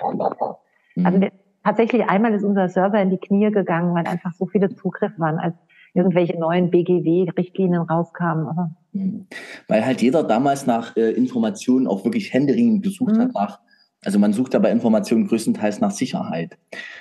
[0.94, 1.06] mhm.
[1.06, 1.32] also wir,
[1.64, 5.38] tatsächlich einmal ist unser Server in die Knie gegangen, weil einfach so viele Zugriffe waren,
[5.38, 5.56] als
[5.94, 8.76] irgendwelche neuen BGW-Richtlinien rauskamen.
[8.92, 9.26] Mhm.
[9.66, 13.20] Weil halt jeder damals nach äh, Informationen auch wirklich händeringend gesucht mhm.
[13.20, 13.60] hat nach
[14.06, 16.56] also man sucht da bei Informationen größtenteils nach Sicherheit.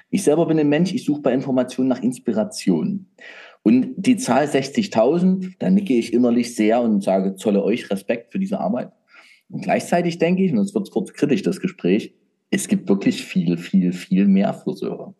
[0.09, 3.05] Ich selber bin ein Mensch, ich suche bei Informationen nach Inspiration.
[3.61, 8.39] Und die Zahl 60.000, da nicke ich innerlich sehr und sage, zolle euch Respekt für
[8.39, 8.91] diese Arbeit.
[9.49, 12.15] Und gleichzeitig denke ich, und es wird kurz kritisch, das Gespräch,
[12.49, 15.13] es gibt wirklich viel, viel, viel mehr Friseure.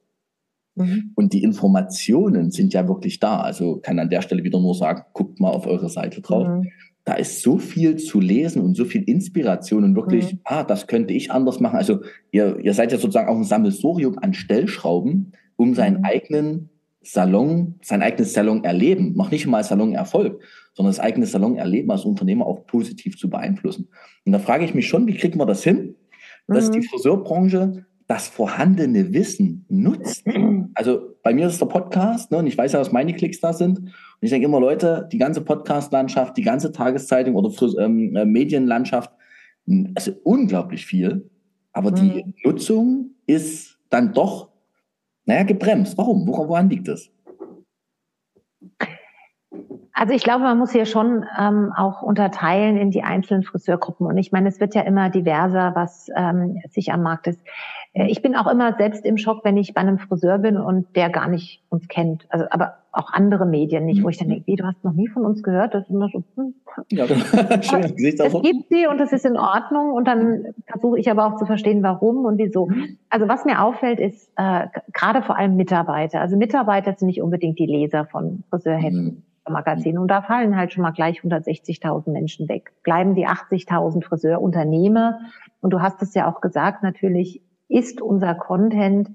[0.74, 1.12] Mhm.
[1.14, 3.42] Und die Informationen sind ja wirklich da.
[3.42, 6.48] Also kann an der Stelle wieder nur sagen, guckt mal auf eure Seite drauf.
[6.48, 6.72] Mhm
[7.06, 10.40] da ist so viel zu lesen und so viel Inspiration und wirklich, mhm.
[10.44, 11.78] ah, das könnte ich anders machen.
[11.78, 16.06] Also ihr, ihr seid ja sozusagen auch ein Sammelsurium an Stellschrauben, um seinen mhm.
[16.06, 16.70] eigenen
[17.04, 20.42] Salon, sein eigenes Salon erleben, noch nicht mal Salon Erfolg,
[20.74, 23.88] sondern das eigene Salon erleben als Unternehmer auch positiv zu beeinflussen.
[24.26, 25.96] Und da frage ich mich schon, wie kriegen wir das hin,
[26.48, 26.74] dass mhm.
[26.74, 30.26] die Friseurbranche das vorhandene Wissen nutzt.
[30.78, 33.54] Also bei mir ist der Podcast, ne, und ich weiß ja, was meine Klicks da
[33.54, 33.94] sind.
[34.22, 39.12] Und ich denke immer, Leute, die ganze Podcast-Landschaft, die ganze Tageszeitung oder ähm, äh, Medienlandschaft,
[39.96, 41.30] also unglaublich viel.
[41.74, 41.96] Aber mhm.
[41.96, 44.50] die Nutzung ist dann doch,
[45.26, 45.98] naja, gebremst.
[45.98, 46.28] Warum?
[46.28, 47.12] Woran liegt das?
[49.98, 54.06] Also ich glaube, man muss hier schon ähm, auch unterteilen in die einzelnen Friseurgruppen.
[54.06, 57.40] Und ich meine, es wird ja immer diverser, was ähm, sich am Markt ist.
[57.96, 60.96] Äh, ich bin auch immer selbst im Schock, wenn ich bei einem Friseur bin und
[60.96, 62.28] der gar nicht uns kennt.
[62.30, 65.08] Also, aber auch andere Medien nicht, wo ich dann denke, wie, du hast noch nie
[65.08, 65.74] von uns gehört?
[65.74, 66.54] Das ist immer so, hm.
[66.90, 67.22] Ja, genau.
[67.62, 69.92] Schön, es gibt sie und das ist in Ordnung.
[69.92, 72.70] Und dann versuche ich aber auch zu verstehen, warum und wieso.
[73.10, 76.22] Also was mir auffällt, ist äh, gerade vor allem Mitarbeiter.
[76.22, 78.96] Also Mitarbeiter sind nicht unbedingt die Leser von Friseurheads.
[78.96, 79.24] Mhm.
[79.48, 80.00] Magazin.
[80.00, 82.72] Und da fallen halt schon mal gleich 160.000 Menschen weg.
[82.82, 85.20] Bleiben die 80.000 Friseurunternehmer.
[85.62, 89.10] Und du hast es ja auch gesagt, natürlich ist unser Content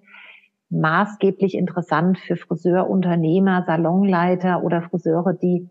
[0.71, 5.69] maßgeblich interessant für Friseurunternehmer, Salonleiter oder Friseure, die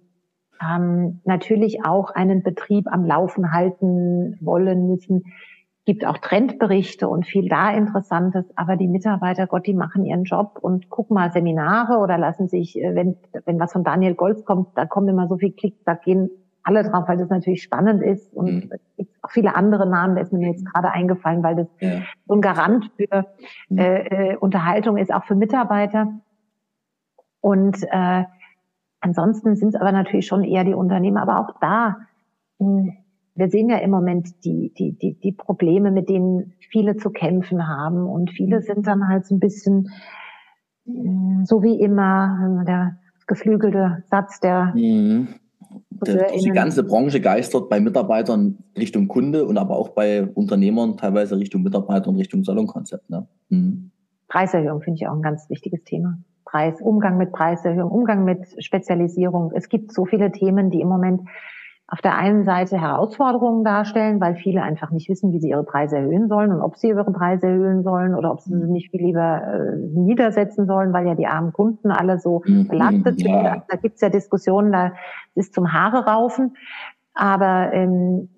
[0.62, 5.24] ähm, natürlich auch einen Betrieb am Laufen halten wollen müssen.
[5.86, 10.60] Gibt auch Trendberichte und viel da Interessantes, aber die Mitarbeiter, Gott, die machen ihren Job
[10.62, 13.16] und gucken mal Seminare oder lassen sich, äh, wenn,
[13.46, 16.30] wenn was von Daniel Golz kommt, da kommen immer so viel Klicks, da gehen
[16.70, 19.08] alle drauf, weil das natürlich spannend ist und mhm.
[19.24, 22.04] auch viele andere Namen, da ist mir jetzt gerade eingefallen, weil das ja.
[22.28, 23.26] so ein Garant für
[23.70, 23.78] mhm.
[23.80, 26.14] äh, äh, Unterhaltung ist, auch für Mitarbeiter.
[27.42, 28.24] Und äh,
[29.00, 31.98] ansonsten sind es aber natürlich schon eher die Unternehmer, aber auch da,
[32.60, 32.94] mh, hm,
[33.36, 37.68] wir sehen ja im Moment die, die, die, die Probleme, mit denen viele zu kämpfen
[37.68, 39.90] haben und viele sind dann halt so ein bisschen
[40.86, 45.30] hm, so wie immer, der geflügelte Satz, der mhm
[46.08, 51.64] die ganze Branche geistert bei Mitarbeitern Richtung Kunde und aber auch bei Unternehmern teilweise Richtung
[51.64, 53.10] Mitarbeiter und Richtung Salonkonzept.
[53.10, 53.28] Ne?
[53.50, 53.92] Mhm.
[54.28, 56.20] Preiserhöhung finde ich auch ein ganz wichtiges Thema.
[56.46, 59.52] Preis, Umgang mit Preiserhöhung, Umgang mit Spezialisierung.
[59.54, 61.22] Es gibt so viele Themen, die im Moment
[61.92, 65.98] auf der einen Seite Herausforderungen darstellen, weil viele einfach nicht wissen, wie sie ihre Preise
[65.98, 69.02] erhöhen sollen und ob sie ihre Preise erhöhen sollen oder ob sie sie nicht viel
[69.02, 73.30] lieber äh, niedersetzen sollen, weil ja die armen Kunden alle so mhm, belastet sind.
[73.30, 73.64] Ja.
[73.68, 74.94] Da gibt's ja Diskussionen, da
[75.34, 76.56] ist zum Haare raufen.
[77.16, 78.30] Aber ähm,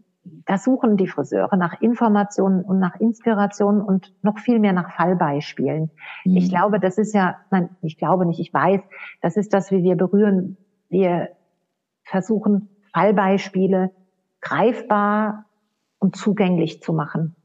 [0.46, 5.92] da suchen die Friseure nach Informationen und nach Inspiration und noch viel mehr nach Fallbeispielen.
[6.24, 6.38] Mhm.
[6.38, 8.82] Ich glaube, das ist ja, nein, ich glaube nicht, ich weiß,
[9.22, 10.58] das ist das, wie wir berühren.
[10.90, 11.30] Wir
[12.04, 13.92] versuchen Fallbeispiele
[14.42, 15.46] greifbar
[16.00, 17.36] und zugänglich zu machen.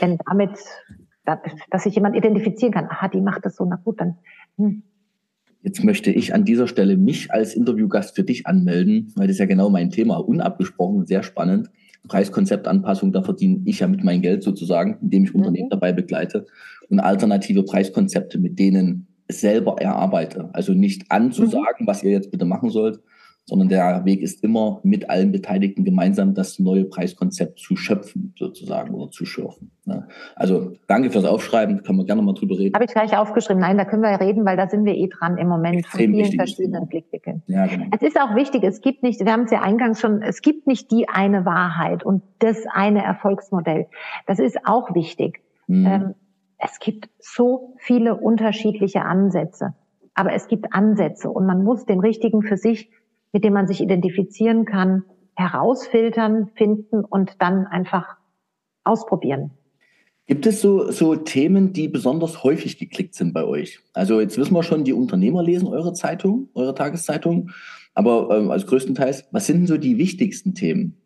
[0.00, 0.58] Denn damit,
[1.70, 4.16] dass sich jemand identifizieren kann, aha, die macht das so, na gut, dann.
[4.56, 4.82] Hm.
[5.62, 9.40] Jetzt möchte ich an dieser Stelle mich als Interviewgast für dich anmelden, weil das ist
[9.40, 11.70] ja genau mein Thema, unabgesprochen, sehr spannend.
[12.08, 15.70] Preiskonzeptanpassung, da verdiene ich ja mit meinem Geld sozusagen, indem ich Unternehmen mhm.
[15.70, 16.46] dabei begleite
[16.88, 20.48] und alternative Preiskonzepte, mit denen selber erarbeite.
[20.54, 21.86] Also nicht anzusagen, mhm.
[21.86, 23.00] was ihr jetzt bitte machen sollt,
[23.44, 28.94] sondern der Weg ist immer mit allen Beteiligten gemeinsam das neue Preiskonzept zu schöpfen, sozusagen,
[28.94, 29.72] oder zu schürfen.
[29.86, 30.06] Ne?
[30.36, 32.74] Also danke fürs Aufschreiben, können wir gerne mal drüber reden.
[32.74, 33.60] Habe ich gleich aufgeschrieben.
[33.60, 36.32] Nein, da können wir reden, weil da sind wir eh dran im Moment von vielen
[36.32, 37.42] verschiedenen Blickwinkeln.
[37.48, 37.86] Ja, genau.
[37.92, 40.66] Es ist auch wichtig, es gibt nicht, wir haben es ja eingangs schon, es gibt
[40.66, 43.88] nicht die eine Wahrheit und das eine Erfolgsmodell.
[44.26, 45.40] Das ist auch wichtig.
[45.66, 45.86] Mhm.
[45.86, 46.14] Ähm,
[46.58, 49.74] es gibt so viele unterschiedliche Ansätze.
[50.14, 52.90] Aber es gibt Ansätze und man muss den richtigen für sich
[53.32, 58.16] mit dem man sich identifizieren kann, herausfiltern, finden und dann einfach
[58.84, 59.52] ausprobieren.
[60.26, 63.80] Gibt es so, so Themen, die besonders häufig geklickt sind bei euch?
[63.92, 67.50] Also jetzt wissen wir schon, die Unternehmer lesen eure Zeitung, eure Tageszeitung,
[67.94, 70.99] aber ähm, als größtenteils, was sind denn so die wichtigsten Themen?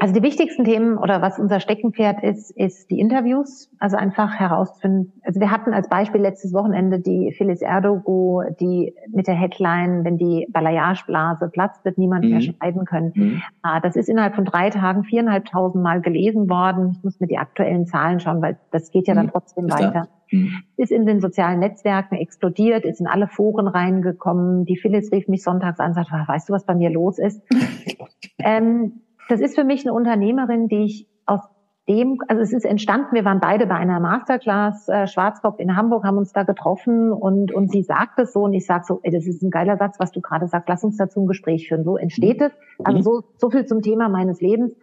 [0.00, 3.70] Also die wichtigsten Themen oder was unser Steckenpferd ist, ist die Interviews.
[3.78, 5.12] Also einfach herauszufinden.
[5.24, 10.18] Also wir hatten als Beispiel letztes Wochenende die Phyllis Erdogo, die mit der Headline, wenn
[10.18, 12.30] die Balayageblase platzt, wird niemand mhm.
[12.30, 13.12] mehr schneiden können.
[13.14, 13.42] Mhm.
[13.62, 16.92] Ah, das ist innerhalb von drei Tagen viereinhalbtausend Mal gelesen worden.
[16.96, 19.30] Ich muss mir die aktuellen Zahlen schauen, weil das geht ja dann mhm.
[19.30, 20.08] trotzdem ist weiter.
[20.30, 20.50] Mhm.
[20.76, 24.66] Ist in den sozialen Netzwerken explodiert, ist in alle Foren reingekommen.
[24.66, 27.42] Die Phyllis rief mich sonntags an und sagte, weißt du, was bei mir los ist?
[28.38, 31.40] ähm, das ist für mich eine Unternehmerin, die ich aus
[31.88, 36.04] dem, also es ist entstanden, wir waren beide bei einer Masterclass äh, Schwarzkopf in Hamburg,
[36.04, 39.10] haben uns da getroffen und, und sie sagt es so und ich sag so, ey,
[39.10, 41.84] das ist ein geiler Satz, was du gerade sagst, lass uns dazu ein Gespräch führen.
[41.84, 42.52] So entsteht es.
[42.84, 44.74] Also so, so viel zum Thema meines Lebens.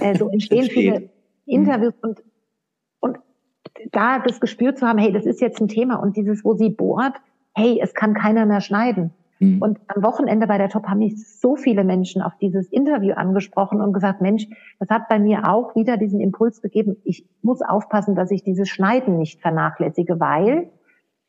[0.00, 1.10] Äh, so entstehen viele
[1.44, 2.22] Interviews und,
[3.00, 3.18] und
[3.92, 6.70] da das Gespür zu haben, hey, das ist jetzt ein Thema und dieses, wo sie
[6.70, 7.16] bohrt,
[7.54, 9.12] hey, es kann keiner mehr schneiden.
[9.38, 9.60] Mhm.
[9.60, 13.80] Und am Wochenende bei der Top haben mich so viele Menschen auf dieses Interview angesprochen
[13.80, 14.46] und gesagt, Mensch,
[14.78, 16.96] das hat bei mir auch wieder diesen Impuls gegeben.
[17.04, 20.70] Ich muss aufpassen, dass ich dieses Schneiden nicht vernachlässige, weil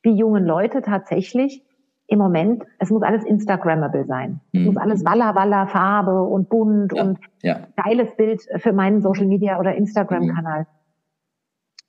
[0.06, 1.64] die jungen Leute tatsächlich
[2.10, 4.40] im Moment, es muss alles Instagrammable sein.
[4.54, 4.82] Es muss mhm.
[4.82, 7.68] alles Walla Walla Farbe und bunt ja, und ja.
[7.76, 10.62] geiles Bild für meinen Social Media oder Instagram Kanal.
[10.62, 10.66] Mhm.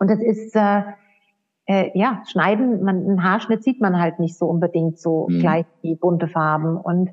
[0.01, 0.83] Und das ist äh,
[1.69, 5.39] äh, ja, schneiden, man, einen Haarschnitt sieht man halt nicht so unbedingt so mhm.
[5.41, 6.79] gleich wie bunte Farben.
[6.79, 7.11] Und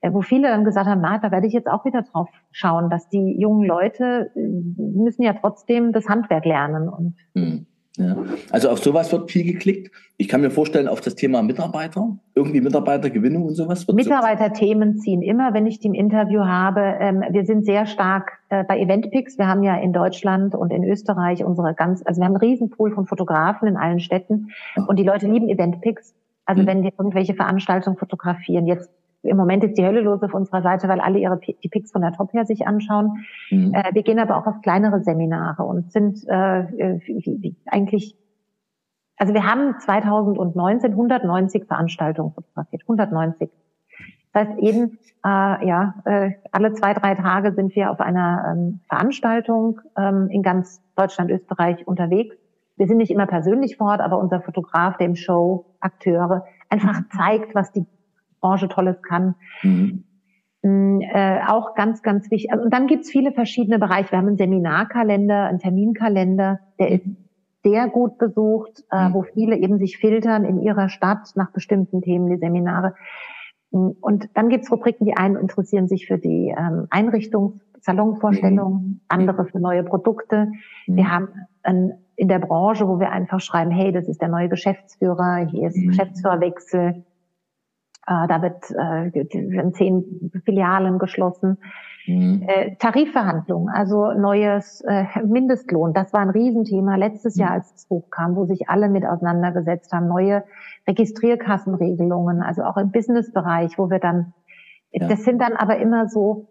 [0.00, 2.88] äh, wo viele dann gesagt haben, na, da werde ich jetzt auch wieder drauf schauen,
[2.88, 6.88] dass die jungen Leute äh, müssen ja trotzdem das Handwerk lernen.
[6.88, 7.66] Und mhm.
[8.00, 8.16] Ja.
[8.50, 9.94] Also auf sowas wird viel geklickt.
[10.16, 15.22] Ich kann mir vorstellen, auf das Thema Mitarbeiter, irgendwie Mitarbeitergewinnung und sowas wird Mitarbeiterthemen ziehen
[15.22, 16.80] immer, wenn ich die im Interview habe.
[16.98, 19.36] Ähm, wir sind sehr stark äh, bei Eventpicks.
[19.36, 22.92] Wir haben ja in Deutschland und in Österreich unsere ganz, also wir haben einen Riesenpool
[22.92, 24.48] von Fotografen in allen Städten
[24.86, 26.14] und die Leute lieben Eventpicks.
[26.46, 26.66] Also mhm.
[26.66, 28.90] wenn wir irgendwelche Veranstaltungen fotografieren, jetzt
[29.22, 32.02] im Moment ist die Hölle los auf unserer Seite, weil alle ihre die Pics von
[32.02, 33.24] der Top her sich anschauen.
[33.50, 33.74] Mhm.
[33.74, 38.16] Äh, wir gehen aber auch auf kleinere Seminare und sind äh, äh eigentlich,
[39.16, 43.50] also wir haben 2019 190 Veranstaltungen fotografiert, 190.
[44.32, 48.80] Das heißt, eben, äh, ja, äh, alle zwei, drei Tage sind wir auf einer ähm,
[48.88, 52.36] Veranstaltung ähm, in ganz Deutschland, Österreich unterwegs.
[52.76, 57.54] Wir sind nicht immer persönlich vor Ort, aber unser Fotograf, dem Show, Akteure, einfach zeigt,
[57.54, 57.84] was die
[58.40, 59.34] Branche Tolles kann.
[59.62, 60.04] Mhm.
[60.62, 62.52] Mm, äh, auch ganz, ganz wichtig.
[62.52, 64.12] Also, und dann gibt's viele verschiedene Bereiche.
[64.12, 67.06] Wir haben einen Seminarkalender, einen Terminkalender, der ist
[67.62, 69.14] sehr gut besucht, äh, mhm.
[69.14, 72.94] wo viele eben sich filtern in ihrer Stadt nach bestimmten Themen, die Seminare.
[73.70, 79.00] Mm, und dann gibt's Rubriken, die einen interessieren sich für die ähm, Einrichtungs-, Salonvorstellungen, mhm.
[79.08, 80.48] andere für neue Produkte.
[80.86, 80.96] Mhm.
[80.96, 81.28] Wir haben
[81.62, 85.68] ein, in der Branche, wo wir einfach schreiben, hey, das ist der neue Geschäftsführer, hier
[85.68, 85.88] ist mhm.
[85.88, 87.04] Geschäftsführerwechsel,
[88.06, 91.58] äh, da wird äh, zehn Filialen geschlossen.
[92.06, 92.42] Mhm.
[92.46, 97.42] Äh, Tarifverhandlungen, also neues äh, Mindestlohn, das war ein Riesenthema letztes mhm.
[97.42, 100.08] Jahr, als es hochkam, wo sich alle mit auseinandergesetzt haben.
[100.08, 100.44] Neue
[100.88, 104.32] Registrierkassenregelungen, also auch im Businessbereich, wo wir dann,
[104.92, 105.08] ja.
[105.08, 106.48] das sind dann aber immer so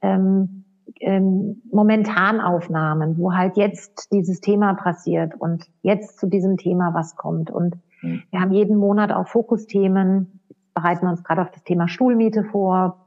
[0.00, 0.64] ähm,
[1.00, 7.50] ähm, Momentanaufnahmen, wo halt jetzt dieses Thema passiert und jetzt zu diesem Thema was kommt.
[7.50, 8.22] Und mhm.
[8.30, 10.40] wir haben jeden Monat auch Fokusthemen,
[10.74, 13.06] bereiten uns gerade auf das Thema Stuhlmiete vor.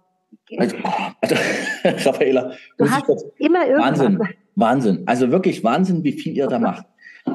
[0.58, 0.76] Also,
[1.22, 1.36] also
[2.10, 4.00] Raffaela, du hast immer irgendwas.
[4.00, 4.20] Wahnsinn,
[4.56, 5.04] Wahnsinn.
[5.06, 6.86] Also wirklich Wahnsinn, wie viel ihr da macht.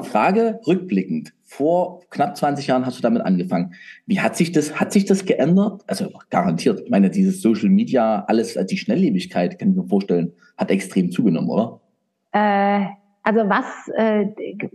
[0.01, 1.33] Frage rückblickend.
[1.43, 3.75] Vor knapp 20 Jahren hast du damit angefangen.
[4.07, 5.83] Wie hat sich das, hat sich das geändert?
[5.85, 6.81] Also garantiert.
[6.83, 11.49] Ich meine, dieses Social Media, alles, die Schnelllebigkeit, kann ich mir vorstellen, hat extrem zugenommen,
[11.49, 11.79] oder?
[12.31, 12.87] Äh,
[13.21, 13.65] also was,
[13.95, 14.25] äh,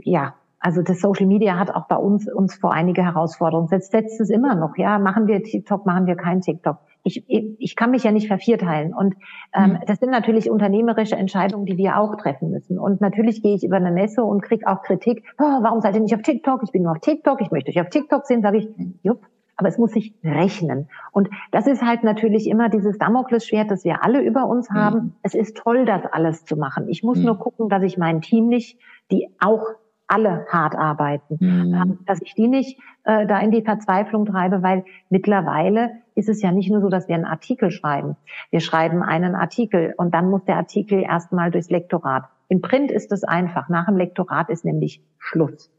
[0.05, 3.69] ja, also das Social Media hat auch bei uns uns vor einige Herausforderungen.
[3.71, 4.77] Jetzt setzt es immer noch.
[4.77, 6.79] Ja, machen wir TikTok, machen wir kein TikTok.
[7.05, 8.93] Ich, ich kann mich ja nicht vervierteilen.
[8.93, 9.15] Und
[9.55, 9.79] ähm, mhm.
[9.87, 12.79] das sind natürlich unternehmerische Entscheidungen, die wir auch treffen müssen.
[12.79, 15.25] Und natürlich gehe ich über eine Messe und kriege auch Kritik.
[15.39, 16.63] Oh, warum seid ihr nicht auf TikTok?
[16.65, 17.41] Ich bin nur auf TikTok.
[17.41, 18.43] Ich möchte euch auf TikTok sehen.
[18.43, 18.69] Sage ich,
[19.03, 19.21] jupp,
[19.57, 20.89] aber es muss sich rechnen.
[21.13, 24.99] Und das ist halt natürlich immer dieses Damoklesschwert, das wir alle über uns haben.
[24.99, 25.13] Mhm.
[25.23, 26.89] Es ist toll, das alles zu machen.
[26.89, 27.27] Ich muss mhm.
[27.27, 28.79] nur gucken, dass ich mein Team nicht,
[29.11, 29.65] die auch
[30.09, 31.75] alle hart arbeiten, mhm.
[31.75, 36.43] Ähm, dass ich die nicht äh, da in die Verzweiflung treibe, weil mittlerweile ist es
[36.43, 38.17] ja nicht nur so, dass wir einen Artikel schreiben.
[38.51, 42.25] Wir schreiben einen Artikel und dann muss der Artikel erstmal durchs Lektorat.
[42.49, 43.69] Im Print ist es einfach.
[43.69, 45.71] Nach dem Lektorat ist nämlich Schluss.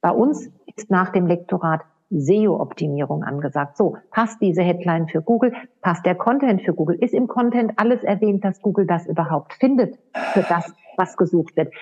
[0.00, 3.76] Bei uns ist nach dem Lektorat SEO-Optimierung angesagt.
[3.76, 5.52] So, passt diese Headline für Google?
[5.80, 6.96] Passt der Content für Google?
[7.00, 9.98] Ist im Content alles erwähnt, dass Google das überhaupt findet
[10.32, 11.72] für das, was gesucht wird?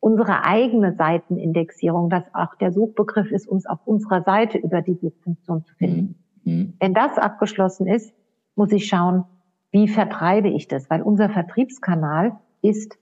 [0.00, 5.64] Unsere eigene Seitenindexierung, dass auch der Suchbegriff ist, uns auf unserer Seite über die Suchfunktion
[5.64, 6.14] zu finden.
[6.44, 6.52] Mhm.
[6.52, 6.74] mhm.
[6.80, 8.12] Wenn das abgeschlossen ist,
[8.54, 9.24] muss ich schauen,
[9.70, 10.88] wie vertreibe ich das?
[10.88, 12.98] Weil unser Vertriebskanal ist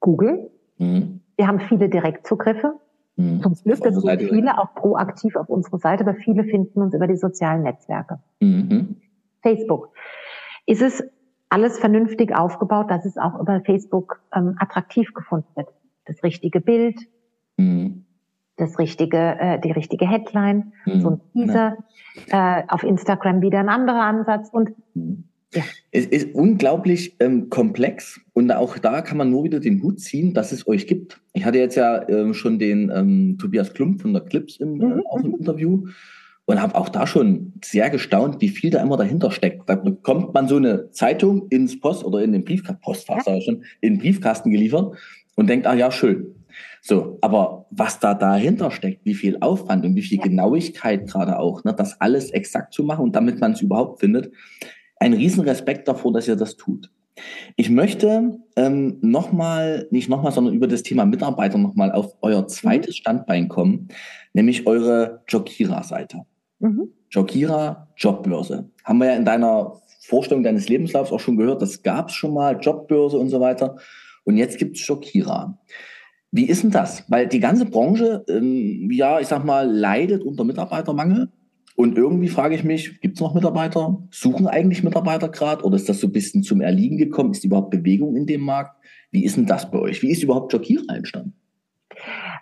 [0.00, 0.50] Google.
[0.78, 1.20] Mhm.
[1.36, 2.74] Wir haben viele Direktzugriffe.
[3.16, 3.42] Mhm.
[3.42, 7.06] Zum Glück, das sind viele auch proaktiv auf unsere Seite, aber viele finden uns über
[7.06, 8.20] die sozialen Netzwerke.
[8.40, 8.96] Mhm.
[9.42, 9.90] Facebook.
[10.66, 11.04] Ist es
[11.52, 15.68] alles vernünftig aufgebaut, dass es auch über Facebook ähm, attraktiv gefunden wird.
[16.06, 16.98] Das richtige Bild,
[17.58, 18.04] mhm.
[18.56, 21.00] das richtige, äh, die richtige Headline, mhm.
[21.00, 21.76] so ein Teaser,
[22.28, 22.60] ja.
[22.60, 25.24] äh, auf Instagram wieder ein anderer Ansatz und mhm.
[25.52, 25.62] ja.
[25.90, 30.32] Es ist unglaublich ähm, komplex und auch da kann man nur wieder den Hut ziehen,
[30.32, 31.20] dass es euch gibt.
[31.34, 34.84] Ich hatte jetzt ja ähm, schon den ähm, Tobias Klump von der Clips im, äh,
[34.86, 35.02] mhm.
[35.06, 35.84] auch im Interview
[36.46, 39.68] und habe auch da schon sehr gestaunt, wie viel da immer dahinter steckt.
[39.68, 43.40] Da bekommt man so eine Zeitung ins Post oder in den Briefkasten, Postfach, ja.
[43.40, 44.96] schon, in den Briefkasten geliefert
[45.36, 46.34] und denkt, ah ja, schön.
[46.80, 51.62] So, aber was da dahinter steckt, wie viel Aufwand und wie viel Genauigkeit gerade auch,
[51.64, 54.32] ne, das alles exakt zu machen und damit man es überhaupt findet,
[54.98, 56.90] ein Riesenrespekt davor, dass ihr das tut.
[57.56, 62.96] Ich möchte ähm, nochmal, nicht nochmal, sondern über das Thema Mitarbeiter nochmal auf euer zweites
[62.96, 63.00] mhm.
[63.00, 63.88] Standbein kommen,
[64.32, 66.22] nämlich eure Jokira-Seite.
[66.62, 66.88] Mhm.
[67.10, 68.70] Jokira, Jobbörse.
[68.84, 72.34] Haben wir ja in deiner Vorstellung deines Lebenslaufs auch schon gehört, das gab es schon
[72.34, 73.76] mal, Jobbörse und so weiter.
[74.24, 75.58] Und jetzt gibt es Jokira.
[76.30, 77.04] Wie ist denn das?
[77.08, 81.28] Weil die ganze Branche, ähm, ja, ich sag mal, leidet unter Mitarbeitermangel.
[81.74, 84.02] Und irgendwie frage ich mich, gibt es noch Mitarbeiter?
[84.10, 85.64] Suchen eigentlich Mitarbeiter gerade?
[85.64, 87.32] Oder ist das so ein bisschen zum Erliegen gekommen?
[87.32, 88.76] Ist überhaupt Bewegung in dem Markt?
[89.10, 90.02] Wie ist denn das bei euch?
[90.02, 91.34] Wie ist überhaupt Jokira entstanden?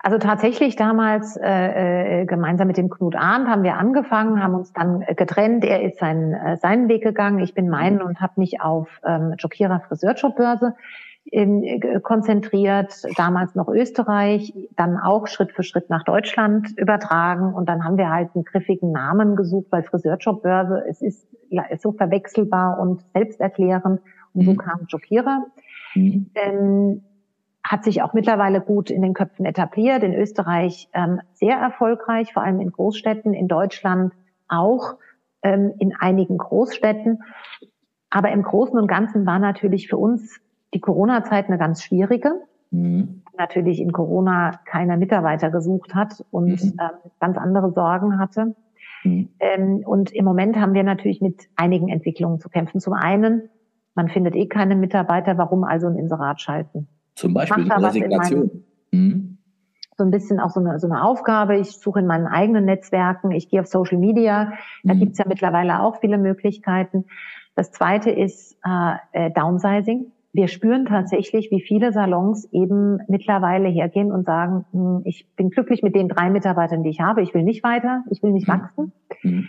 [0.03, 4.73] Also tatsächlich damals äh, äh, gemeinsam mit dem Knut Arndt haben wir angefangen, haben uns
[4.73, 5.65] dann getrennt.
[5.65, 9.35] Er ist seinen, äh, seinen Weg gegangen, ich bin meinen und habe mich auf ähm,
[9.39, 10.75] Jokira Friseurshop-Börse
[11.25, 17.69] in, äh, konzentriert, damals noch Österreich, dann auch Schritt für Schritt nach Deutschland übertragen und
[17.69, 21.93] dann haben wir halt einen griffigen Namen gesucht, weil Friseurshop-Börse, es ist ja ist so
[21.93, 24.01] verwechselbar und selbsterklärend
[24.33, 24.57] und so mhm.
[24.57, 25.45] kam Jokira.
[25.95, 26.31] Mhm.
[26.35, 27.03] Ähm,
[27.63, 32.43] hat sich auch mittlerweile gut in den Köpfen etabliert, in Österreich ähm, sehr erfolgreich, vor
[32.43, 34.15] allem in Großstädten, in Deutschland
[34.49, 34.95] auch
[35.43, 37.23] ähm, in einigen Großstädten.
[38.09, 40.41] Aber im Großen und Ganzen war natürlich für uns
[40.75, 42.33] die Corona-Zeit eine ganz schwierige.
[42.71, 43.23] Mhm.
[43.37, 46.77] Natürlich in Corona keiner Mitarbeiter gesucht hat und mhm.
[46.81, 48.55] ähm, ganz andere Sorgen hatte.
[49.05, 49.29] Mhm.
[49.39, 52.81] Ähm, und im Moment haben wir natürlich mit einigen Entwicklungen zu kämpfen.
[52.81, 53.49] Zum einen,
[53.95, 56.89] man findet eh keine Mitarbeiter, warum also ein Inserat schalten?
[57.21, 58.65] Zum Beispiel eine Resignation.
[58.93, 59.37] Mhm.
[59.99, 61.59] So ein bisschen auch so eine, so eine Aufgabe.
[61.59, 64.55] Ich suche in meinen eigenen Netzwerken, ich gehe auf Social Media.
[64.83, 65.01] Da mhm.
[65.01, 67.05] gibt's ja mittlerweile auch viele Möglichkeiten.
[67.55, 70.13] Das zweite ist äh, äh, Downsizing.
[70.33, 75.83] Wir spüren tatsächlich, wie viele Salons eben mittlerweile hergehen und sagen, hm, ich bin glücklich
[75.83, 78.53] mit den drei Mitarbeitern, die ich habe, ich will nicht weiter, ich will nicht mhm.
[78.53, 78.93] wachsen.
[79.23, 79.49] Mhm.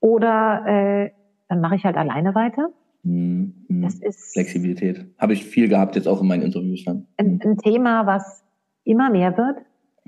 [0.00, 1.10] Oder äh,
[1.48, 2.68] dann mache ich halt alleine weiter.
[3.02, 3.82] Mhm.
[3.82, 5.06] Das ist Flexibilität.
[5.18, 7.06] Habe ich viel gehabt jetzt auch in meinen Interviews dann.
[7.16, 8.44] Ein, ein Thema, was
[8.84, 9.58] immer mehr wird.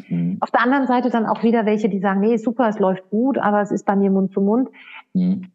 [0.08, 0.38] Mhm.
[0.40, 3.38] Auf der anderen Seite dann auch wieder welche, die sagen, nee, super, es läuft gut,
[3.38, 4.68] aber es ist bei mir Mund zu Mund.
[5.12, 5.50] Mhm.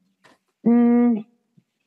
[0.63, 1.25] Hm,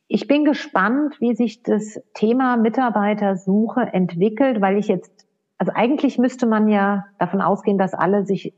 [0.08, 5.26] ich bin gespannt, wie sich das Thema Mitarbeitersuche entwickelt, weil ich jetzt,
[5.58, 8.54] also eigentlich müsste man ja davon ausgehen, dass alle sich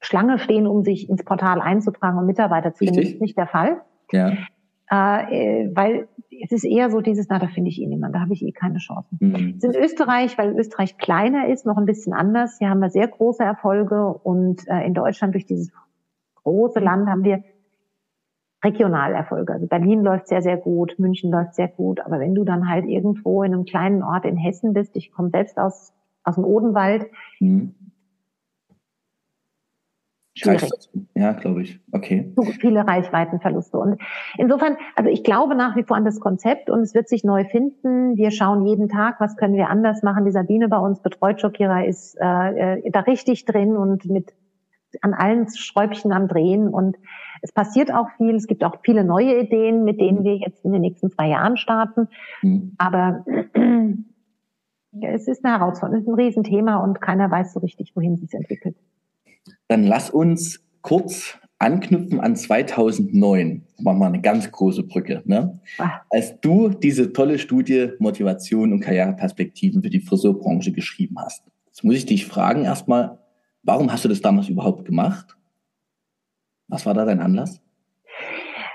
[0.00, 3.00] Schlange stehen, um sich ins Portal einzutragen und Mitarbeiter zu finden.
[3.00, 3.82] Das ist nicht der Fall.
[4.10, 4.32] Ja.
[4.90, 6.08] Äh, weil
[6.42, 8.50] es ist eher so dieses, na, da finde ich eh niemand, da habe ich eh
[8.50, 9.18] keine Chancen.
[9.20, 9.54] Mhm.
[9.56, 12.58] Es ist in Österreich, weil Österreich kleiner ist, noch ein bisschen anders.
[12.58, 15.70] Hier haben wir sehr große Erfolge und äh, in Deutschland durch dieses
[16.42, 17.44] große Land haben wir
[18.64, 19.52] Regionalerfolge.
[19.52, 22.86] Also Berlin läuft sehr, sehr gut, München läuft sehr gut, aber wenn du dann halt
[22.86, 25.92] irgendwo in einem kleinen Ort in Hessen bist, ich komme selbst aus,
[26.24, 27.06] aus dem Odenwald,
[27.38, 27.74] mhm.
[30.40, 30.70] Schwierig.
[31.14, 31.78] Ja, glaube ich.
[31.92, 32.32] Okay.
[32.34, 33.78] So viele Reichweitenverluste.
[33.78, 34.00] Und
[34.38, 37.44] insofern, also ich glaube nach wie vor an das Konzept und es wird sich neu
[37.44, 38.16] finden.
[38.16, 40.24] Wir schauen jeden Tag, was können wir anders machen.
[40.24, 44.32] Die Sabine bei uns betreut Jokira ist äh, äh, da richtig drin und mit
[45.02, 46.96] an allen Schräubchen am Drehen und
[47.42, 48.34] es passiert auch viel.
[48.34, 51.56] Es gibt auch viele neue Ideen, mit denen wir jetzt in den nächsten zwei Jahren
[51.56, 52.08] starten.
[52.42, 52.74] Mhm.
[52.78, 53.24] Aber
[55.00, 58.20] es ist eine Herausforderung, es ist ein Riesenthema und keiner weiß so richtig, wohin es
[58.20, 58.76] sich entwickelt.
[59.68, 63.66] Dann lass uns kurz anknüpfen an 2009.
[63.78, 65.22] Machen wir eine ganz große Brücke.
[65.26, 65.60] Ne?
[65.78, 66.00] Ah.
[66.10, 71.44] Als du diese tolle Studie Motivation und Karriereperspektiven für die Friseurbranche geschrieben hast.
[71.66, 73.18] Jetzt muss ich dich fragen erstmal,
[73.62, 75.36] warum hast du das damals überhaupt gemacht?
[76.68, 77.60] Was war da dein Anlass?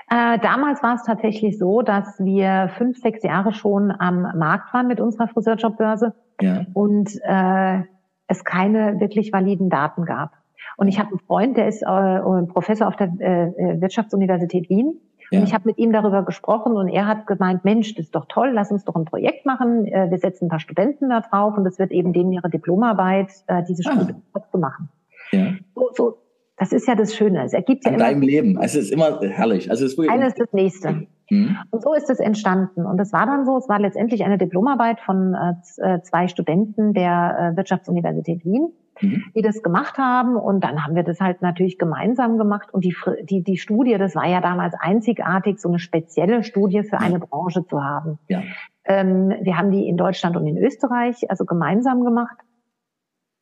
[0.08, 4.86] Äh, damals war es tatsächlich so, dass wir fünf, sechs Jahre schon am Markt waren
[4.86, 6.64] mit unserer Friseurjobbörse ja.
[6.74, 7.82] und äh,
[8.28, 10.32] es keine wirklich validen Daten gab.
[10.76, 15.00] Und ich habe einen Freund, der ist äh, Professor auf der äh, äh, Wirtschaftsuniversität Wien.
[15.30, 15.40] Ja.
[15.40, 18.26] Und ich habe mit ihm darüber gesprochen und er hat gemeint, Mensch, das ist doch
[18.28, 19.86] toll, lass uns doch ein Projekt machen.
[19.86, 23.30] Äh, wir setzen ein paar Studenten da drauf und es wird eben denen ihre Diplomarbeit,
[23.46, 23.92] äh, diese ah.
[23.92, 24.14] Studie
[24.50, 24.88] zu machen.
[25.32, 25.54] Ja.
[25.74, 26.18] So, so,
[26.56, 27.44] das ist ja das Schöne.
[27.44, 28.04] Es ergibt ja In immer.
[28.04, 28.58] deinem Leben.
[28.62, 29.70] Es ist immer herrlich.
[29.70, 31.06] Also es ist eines das nächste.
[31.28, 31.56] Mhm.
[31.70, 32.86] Und so ist es entstanden.
[32.86, 37.52] Und es war dann so, es war letztendlich eine Diplomarbeit von äh, zwei Studenten der
[37.52, 39.24] äh, Wirtschaftsuniversität Wien mhm.
[39.34, 40.36] die das gemacht haben.
[40.36, 42.72] Und dann haben wir das halt natürlich gemeinsam gemacht.
[42.72, 46.98] Und die, die, die Studie, das war ja damals einzigartig, so eine spezielle Studie für
[46.98, 48.18] eine Branche zu haben.
[48.28, 48.42] Ja.
[48.84, 52.36] Ähm, wir haben die in Deutschland und in Österreich, also gemeinsam gemacht,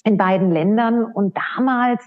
[0.04, 1.04] in beiden Ländern.
[1.04, 2.02] Und damals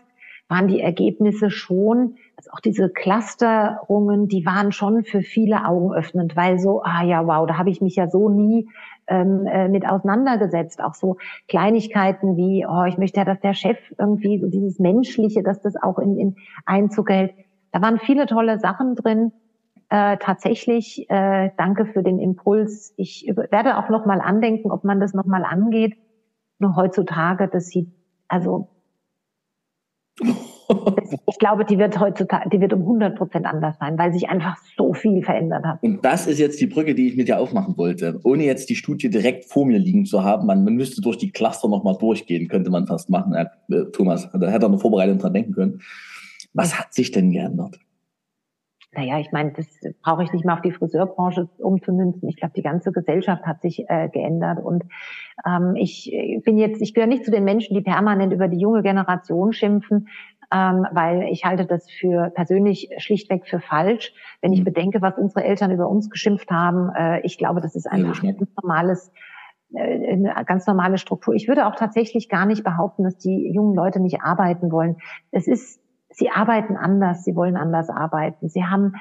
[0.47, 6.35] waren die Ergebnisse schon, also auch diese Clusterungen, die waren schon für viele Augen öffnend,
[6.35, 8.69] weil so, ah ja, wow, da habe ich mich ja so nie
[9.07, 10.83] ähm, äh, mit auseinandergesetzt.
[10.83, 15.43] Auch so Kleinigkeiten wie, oh, ich möchte ja, dass der Chef irgendwie so dieses Menschliche,
[15.43, 16.35] dass das auch in, in
[16.65, 17.33] Einzug hält.
[17.71, 19.31] Da waren viele tolle Sachen drin.
[19.89, 22.93] Äh, tatsächlich, äh, danke für den Impuls.
[22.97, 25.95] Ich werde auch noch mal andenken, ob man das noch mal angeht.
[26.59, 27.89] Nur heutzutage, das sieht,
[28.27, 28.67] also
[31.27, 34.57] ich glaube, die wird heutzutage, die wird um 100 Prozent anders sein, weil sich einfach
[34.77, 35.83] so viel verändert hat.
[35.83, 38.19] Und das ist jetzt die Brücke, die ich mit dir aufmachen wollte.
[38.23, 41.31] Ohne jetzt die Studie direkt vor mir liegen zu haben, man, man müsste durch die
[41.31, 43.33] Cluster nochmal durchgehen, könnte man fast machen.
[43.33, 43.45] Äh,
[43.93, 45.81] Thomas, da hätte er noch vorbereitet dran denken können.
[46.53, 47.79] Was hat sich denn geändert?
[48.97, 49.67] naja, ich meine, das
[50.01, 52.27] brauche ich nicht mal auf die Friseurbranche umzumünzen.
[52.29, 54.57] Ich glaube, die ganze Gesellschaft hat sich äh, geändert.
[54.63, 54.85] Und
[55.45, 56.11] ähm, ich
[56.43, 60.07] bin jetzt, ich gehöre nicht zu den Menschen, die permanent über die junge Generation schimpfen,
[60.53, 64.13] ähm, weil ich halte das für persönlich schlichtweg für falsch.
[64.41, 64.65] Wenn ich mhm.
[64.65, 68.37] bedenke, was unsere Eltern über uns geschimpft haben, äh, ich glaube, das ist einfach ein
[68.37, 69.11] ganz normales
[69.73, 71.33] äh, eine ganz normale Struktur.
[71.33, 74.97] Ich würde auch tatsächlich gar nicht behaupten, dass die jungen Leute nicht arbeiten wollen.
[75.31, 78.49] Es ist sie arbeiten anders, sie wollen anders arbeiten.
[78.49, 78.93] Sie haben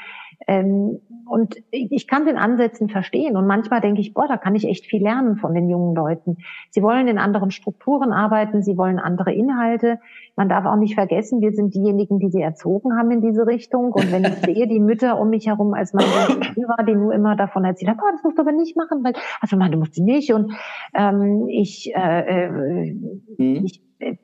[0.47, 4.69] ähm, und ich kann den Ansätzen verstehen und manchmal denke ich, boah, da kann ich
[4.69, 6.39] echt viel lernen von den jungen Leuten.
[6.71, 9.99] Sie wollen in anderen Strukturen arbeiten, sie wollen andere Inhalte.
[10.37, 13.93] Man darf auch nicht vergessen, wir sind diejenigen, die sie erzogen haben in diese Richtung.
[13.93, 17.35] Und wenn ich sehe, die Mütter um mich herum, als mein war, die nur immer
[17.35, 19.99] davon erzählt haben, oh, das musst du aber nicht machen, weil, also man, du musst
[19.99, 20.33] nicht.
[20.33, 20.53] Und
[20.95, 22.93] ähm, ich, äh, äh,
[23.39, 23.65] mhm.
[23.65, 24.17] ich äh,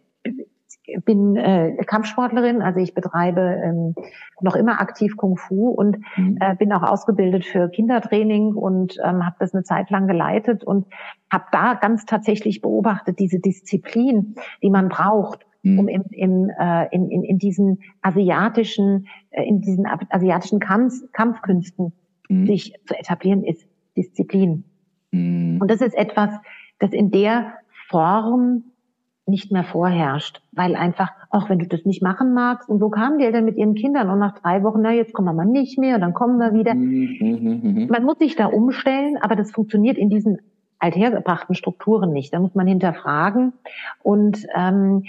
[1.05, 3.95] bin äh, Kampfsportlerin, also ich betreibe ähm,
[4.41, 6.39] noch immer aktiv Kung Fu und mhm.
[6.41, 10.87] äh, bin auch ausgebildet für Kindertraining und ähm, habe das eine Zeit lang geleitet und
[11.31, 15.79] habe da ganz tatsächlich beobachtet diese Disziplin, die man braucht, mhm.
[15.79, 21.93] um im, im, äh, in, in, in diesen asiatischen äh, in diesen asiatischen Kampf, Kampfkünsten
[22.29, 22.47] mhm.
[22.47, 23.67] sich zu etablieren, ist
[23.97, 24.65] Disziplin.
[25.11, 25.59] Mhm.
[25.61, 26.31] Und das ist etwas,
[26.79, 27.55] das in der
[27.89, 28.65] Form
[29.27, 33.19] nicht mehr vorherrscht, weil einfach, auch wenn du das nicht machen magst, und so kamen
[33.19, 35.79] die Eltern mit ihren Kindern und nach drei Wochen, na jetzt kommen wir mal nicht
[35.79, 36.75] mehr und dann kommen wir wieder.
[36.75, 37.87] Mhm, mhm, mhm.
[37.89, 40.39] Man muss sich da umstellen, aber das funktioniert in diesen
[40.81, 42.35] althergebrachten Strukturen nicht.
[42.35, 43.53] Da muss man hinterfragen
[44.03, 45.05] und ähm,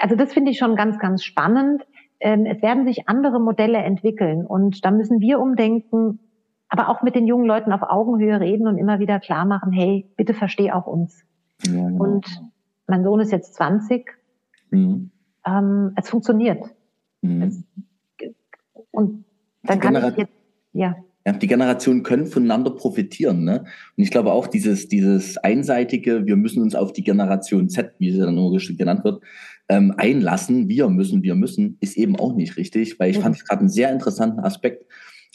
[0.00, 1.84] also das finde ich schon ganz, ganz spannend.
[2.20, 6.20] Ähm, es werden sich andere Modelle entwickeln und da müssen wir umdenken,
[6.68, 10.08] aber auch mit den jungen Leuten auf Augenhöhe reden und immer wieder klar machen, hey,
[10.16, 11.24] bitte versteh auch uns.
[11.64, 12.04] Ja, genau.
[12.04, 12.26] Und
[12.88, 14.04] mein Sohn ist jetzt 20.
[14.70, 15.10] Mhm.
[15.46, 16.64] Ähm, es funktioniert.
[17.22, 17.42] Mhm.
[17.42, 17.62] Es,
[18.90, 19.24] und
[19.62, 20.32] dann kann ich jetzt,
[20.72, 20.96] ja.
[21.26, 23.44] Ja, die Generationen können voneinander profitieren.
[23.44, 23.60] Ne?
[23.96, 28.10] Und ich glaube auch dieses, dieses einseitige, wir müssen uns auf die Generation Z, wie
[28.10, 29.22] sie dann immer genannt wird,
[29.68, 30.68] ähm, einlassen.
[30.68, 33.22] Wir müssen, wir müssen, ist eben auch nicht richtig, weil ich mhm.
[33.22, 34.86] fand es gerade einen sehr interessanten Aspekt,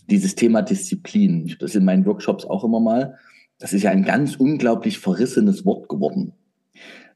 [0.10, 1.46] dieses Thema Disziplin.
[1.46, 3.18] Ich das in meinen Workshops auch immer mal.
[3.60, 6.34] Das ist ja ein ganz unglaublich verrissenes Wort geworden.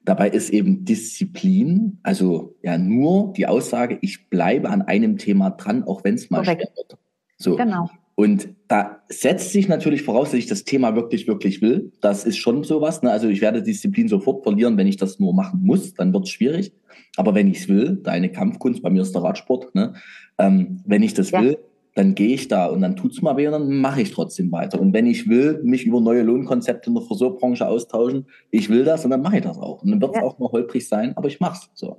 [0.08, 5.84] Dabei ist eben Disziplin, also ja nur die Aussage, ich bleibe an einem Thema dran,
[5.84, 6.98] auch wenn es mal schwer wird.
[7.36, 7.58] So.
[7.58, 7.90] Genau.
[8.16, 11.92] Und da setzt sich natürlich voraus, dass ich das Thema wirklich, wirklich will.
[12.00, 13.04] Das ist schon sowas.
[13.04, 13.12] Ne?
[13.12, 16.30] Also ich werde Disziplin sofort verlieren, wenn ich das nur machen muss, dann wird es
[16.30, 16.72] schwierig.
[17.18, 19.94] Aber wenn ich es will, deine Kampfkunst, bei mir ist der Radsport, ne?
[20.38, 21.42] Ähm, wenn ich das ja.
[21.42, 21.58] will,
[21.98, 24.80] dann gehe ich da und dann tut's mal weh und dann mache ich trotzdem weiter.
[24.80, 29.04] Und wenn ich will, mich über neue Lohnkonzepte in der Friseurbranche austauschen, ich will das
[29.04, 29.82] und dann mache ich das auch.
[29.82, 30.24] Und dann wird es ja.
[30.24, 31.98] auch mal holprig sein, aber ich mach's so.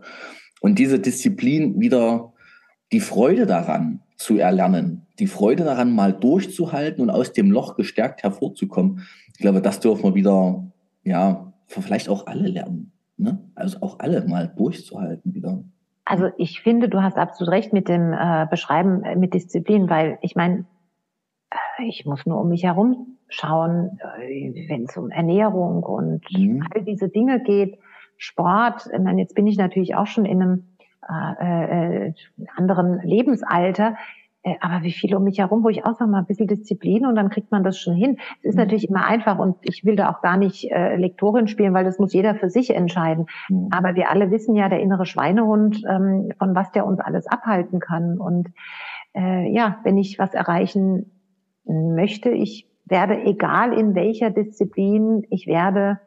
[0.61, 2.32] Und diese Disziplin wieder
[2.92, 8.22] die Freude daran zu erlernen, die Freude daran mal durchzuhalten und aus dem Loch gestärkt
[8.22, 9.03] hervorzukommen.
[9.34, 10.64] Ich glaube, das dürfen wir wieder,
[11.03, 12.92] ja, vielleicht auch alle lernen.
[13.16, 13.40] Ne?
[13.57, 15.64] Also auch alle mal durchzuhalten wieder.
[16.09, 20.19] Also ich finde, du hast absolut recht mit dem äh, Beschreiben äh, mit Disziplin, weil
[20.23, 20.65] ich meine,
[21.51, 26.67] äh, ich muss nur um mich herum schauen, äh, wenn es um Ernährung und mhm.
[26.73, 27.79] all diese Dinge geht,
[28.17, 28.89] Sport.
[28.91, 30.65] Ich meine, jetzt bin ich natürlich auch schon in einem
[31.39, 32.15] äh, äh,
[32.57, 33.97] anderen Lebensalter.
[34.49, 37.07] Äh, aber wie viele um mich herum, wo ich auch sage mal ein bisschen Disziplin
[37.07, 38.18] und dann kriegt man das schon hin.
[38.40, 38.62] Es ist mhm.
[38.62, 41.99] natürlich immer einfach und ich will da auch gar nicht äh, Lektorin spielen, weil das
[41.99, 43.26] muss jeder für sich entscheiden.
[43.49, 43.68] Mhm.
[43.70, 47.80] Aber wir alle wissen ja, der innere Schweinehund, ähm, von was der uns alles abhalten
[47.80, 48.18] kann.
[48.18, 48.49] Und
[49.14, 51.12] äh, ja, wenn ich was erreichen
[51.64, 56.01] möchte, ich werde, egal in welcher Disziplin, ich werde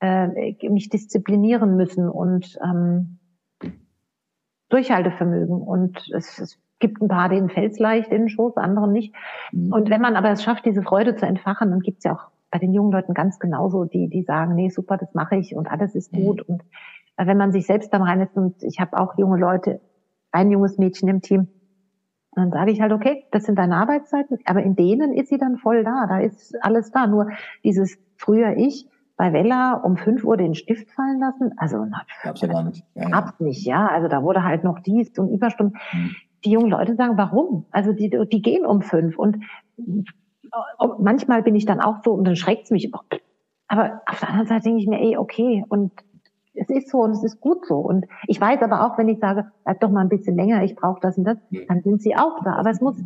[0.00, 3.18] äh, mich disziplinieren müssen und ähm,
[4.68, 5.62] Durchhaltevermögen.
[5.62, 9.14] Und es, es gibt ein paar, denen fällt es leicht in den Schoß, anderen nicht.
[9.52, 9.72] Mhm.
[9.72, 12.30] Und wenn man aber es schafft, diese Freude zu entfachen, dann gibt es ja auch
[12.50, 15.70] bei den jungen Leuten ganz genauso, die, die sagen, nee, super, das mache ich und
[15.70, 16.24] alles ist mhm.
[16.24, 16.42] gut.
[16.42, 16.62] Und
[17.16, 19.80] äh, wenn man sich selbst dann reinlässt, und ich habe auch junge Leute,
[20.30, 21.48] ein junges Mädchen im Team,
[22.32, 25.56] dann sage ich halt, okay, das sind deine Arbeitszeiten, aber in denen ist sie dann
[25.56, 27.06] voll da, da ist alles da.
[27.06, 27.30] Nur
[27.64, 32.40] dieses früher ich, bei Vella um 5 Uhr den Stift fallen lassen, also na, gab's
[32.40, 32.84] ja gar nicht.
[32.94, 33.46] Ja, gab's ja.
[33.46, 33.88] nicht, ja.
[33.88, 35.76] Also da wurde halt noch dies und Überstunden.
[35.92, 36.14] Mhm
[36.44, 37.66] die jungen Leute sagen, warum?
[37.70, 39.44] Also die, die gehen um fünf und
[40.98, 42.92] manchmal bin ich dann auch so und dann schreckt es mich.
[43.68, 45.92] Aber auf der anderen Seite denke ich mir, ey, okay, und
[46.54, 47.76] es ist so und es ist gut so.
[47.76, 50.74] Und ich weiß aber auch, wenn ich sage, bleib doch mal ein bisschen länger, ich
[50.74, 52.54] brauche das und das, dann sind sie auch da.
[52.54, 52.96] Aber es muss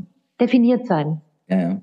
[0.40, 1.20] definiert sein.
[1.48, 1.80] Ja, ja.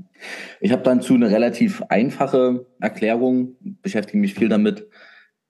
[0.61, 4.87] Ich habe dazu eine relativ einfache Erklärung, beschäftige mich viel damit.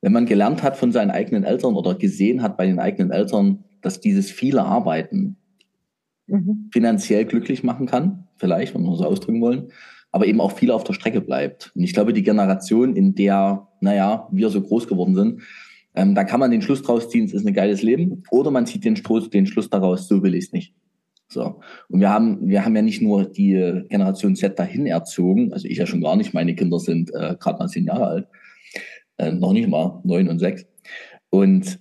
[0.01, 3.65] Wenn man gelernt hat von seinen eigenen Eltern oder gesehen hat bei den eigenen Eltern,
[3.81, 5.37] dass dieses viele Arbeiten
[6.29, 6.69] mhm.
[6.71, 9.71] finanziell glücklich machen kann, vielleicht, wenn wir so ausdrücken wollen,
[10.11, 11.71] aber eben auch viel auf der Strecke bleibt.
[11.75, 15.41] Und ich glaube, die Generation, in der, naja, wir so groß geworden sind,
[15.95, 18.65] ähm, da kann man den Schluss draus ziehen, es ist ein geiles Leben, oder man
[18.65, 20.73] zieht den Schluss, den Schluss daraus, so will ich es nicht.
[21.27, 21.59] So.
[21.89, 25.77] Und wir haben, wir haben ja nicht nur die Generation Z dahin erzogen, also ich
[25.77, 28.27] ja schon gar nicht, meine Kinder sind äh, gerade mal zehn Jahre alt,
[29.17, 30.65] äh, noch nicht mal neun und sechs.
[31.29, 31.79] Und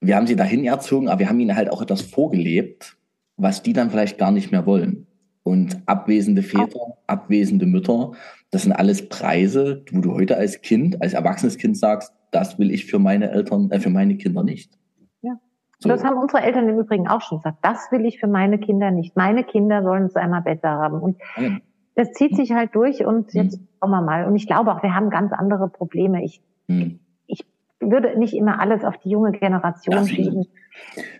[0.00, 2.96] wir haben sie dahin erzogen, aber wir haben ihnen halt auch etwas vorgelebt,
[3.40, 5.06] was die dann vielleicht gar nicht mehr wollen.
[5.42, 8.12] Und abwesende Väter, abwesende Mütter,
[8.50, 12.70] das sind alles Preise, wo du heute als Kind, als erwachsenes Kind sagst, das will
[12.70, 14.78] ich für meine Eltern, äh, für meine Kinder nicht.
[15.22, 15.38] Ja.
[15.78, 15.88] So.
[15.88, 17.58] Das haben unsere Eltern im Übrigen auch schon gesagt.
[17.62, 19.16] Das will ich für meine Kinder nicht.
[19.16, 21.00] Meine Kinder sollen es einmal besser haben.
[21.00, 21.56] Und ja.
[21.94, 23.68] das zieht sich halt durch und jetzt mhm.
[23.80, 24.26] schauen wir mal.
[24.26, 26.22] Und ich glaube auch, wir haben ganz andere Probleme.
[26.22, 27.00] Ich, mhm.
[27.26, 27.44] ich
[27.80, 30.46] würde nicht immer alles auf die junge Generation schieben.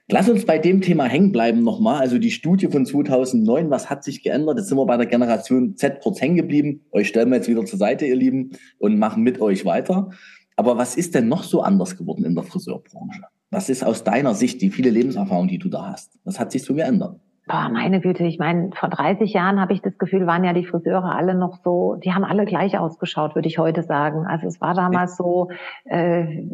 [0.08, 2.00] Lass uns bei dem Thema hängen bleiben nochmal.
[2.00, 4.58] Also die Studie von 2009, was hat sich geändert?
[4.58, 6.84] Jetzt sind wir bei der Generation Z kurz hängen geblieben.
[6.92, 10.10] Euch stellen wir jetzt wieder zur Seite, ihr Lieben, und machen mit euch weiter.
[10.56, 13.22] Aber was ist denn noch so anders geworden in der Friseurbranche?
[13.50, 16.18] Was ist aus deiner Sicht die viele Lebenserfahrung, die du da hast?
[16.24, 17.18] Was hat sich so geändert?
[17.50, 20.64] Boah, meine Güte, ich meine, vor 30 Jahren habe ich das Gefühl, waren ja die
[20.64, 24.24] Friseure alle noch so, die haben alle gleich ausgeschaut, würde ich heute sagen.
[24.24, 25.48] Also es war damals so,
[25.84, 26.44] äh,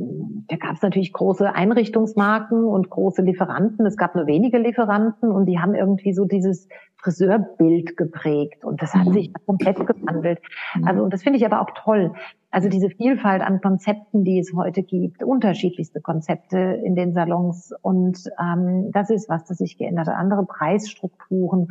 [0.48, 3.84] da gab es natürlich große Einrichtungsmarken und große Lieferanten.
[3.84, 6.66] Es gab nur wenige Lieferanten und die haben irgendwie so dieses
[6.96, 9.12] Friseurbild geprägt und das hat mhm.
[9.12, 10.40] sich komplett gewandelt.
[10.76, 10.88] Mhm.
[10.88, 12.14] Also und das finde ich aber auch toll.
[12.56, 18.18] Also diese Vielfalt an Konzepten, die es heute gibt, unterschiedlichste Konzepte in den Salons und
[18.40, 20.14] ähm, das ist was, das sich geändert hat.
[20.14, 21.68] Andere Preisstrukturen,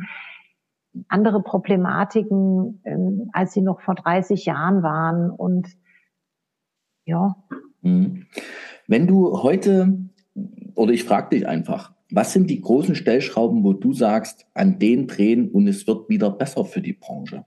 [1.08, 5.66] andere Problematiken, ähm, als sie noch vor 30 Jahren waren und
[7.04, 7.34] ja.
[7.82, 8.26] Mhm.
[8.86, 9.98] Wenn du heute
[10.76, 15.08] oder ich frage dich einfach, was sind die großen Stellschrauben, wo du sagst, an denen
[15.08, 17.44] drehen und es wird wieder besser für die Branche?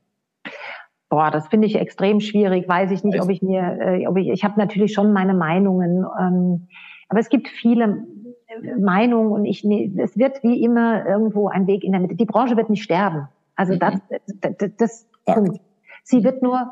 [1.09, 2.67] Boah, das finde ich extrem schwierig.
[2.67, 6.05] Weiß ich nicht, ob ich mir, äh, ob ich, ich habe natürlich schon meine Meinungen,
[6.19, 6.67] ähm,
[7.09, 8.05] aber es gibt viele
[8.47, 12.15] äh, Meinungen und ich, es wird wie immer irgendwo ein Weg in der Mitte.
[12.15, 13.27] Die Branche wird nicht sterben.
[13.55, 13.99] Also das, mhm.
[14.41, 15.59] das, das, das Punkt.
[16.03, 16.71] Sie wird nur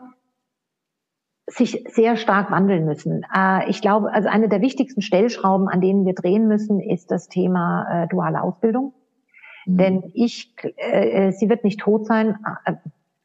[1.47, 3.25] sich sehr stark wandeln müssen.
[3.35, 7.27] Äh, ich glaube, also eine der wichtigsten Stellschrauben, an denen wir drehen müssen, ist das
[7.29, 8.93] Thema äh, duale Ausbildung.
[9.65, 9.77] Mhm.
[9.77, 12.73] Denn ich, äh, sie wird nicht tot sein, äh,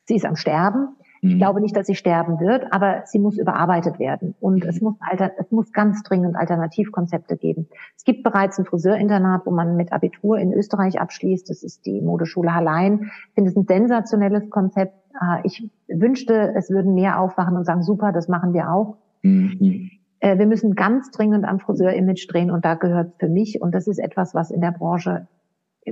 [0.05, 0.97] sie ist am Sterben.
[1.25, 1.39] Ich mhm.
[1.39, 4.35] glaube nicht, dass sie sterben wird, aber sie muss überarbeitet werden.
[4.41, 7.69] Und es muss, alter, es muss ganz dringend Alternativkonzepte geben.
[7.97, 11.49] Es gibt bereits ein Friseurinternat, wo man mit Abitur in Österreich abschließt.
[11.49, 13.13] Das ist die Modeschule Hallein.
[13.29, 14.95] Ich finde es ein sensationelles Konzept.
[15.15, 18.97] Äh, ich wünschte, es würden mehr aufwachen und sagen, super, das machen wir auch.
[19.23, 19.91] Mhm.
[20.19, 23.87] Äh, wir müssen ganz dringend am Friseur-Image drehen und da gehört für mich, und das
[23.87, 25.29] ist etwas, was in der Branche,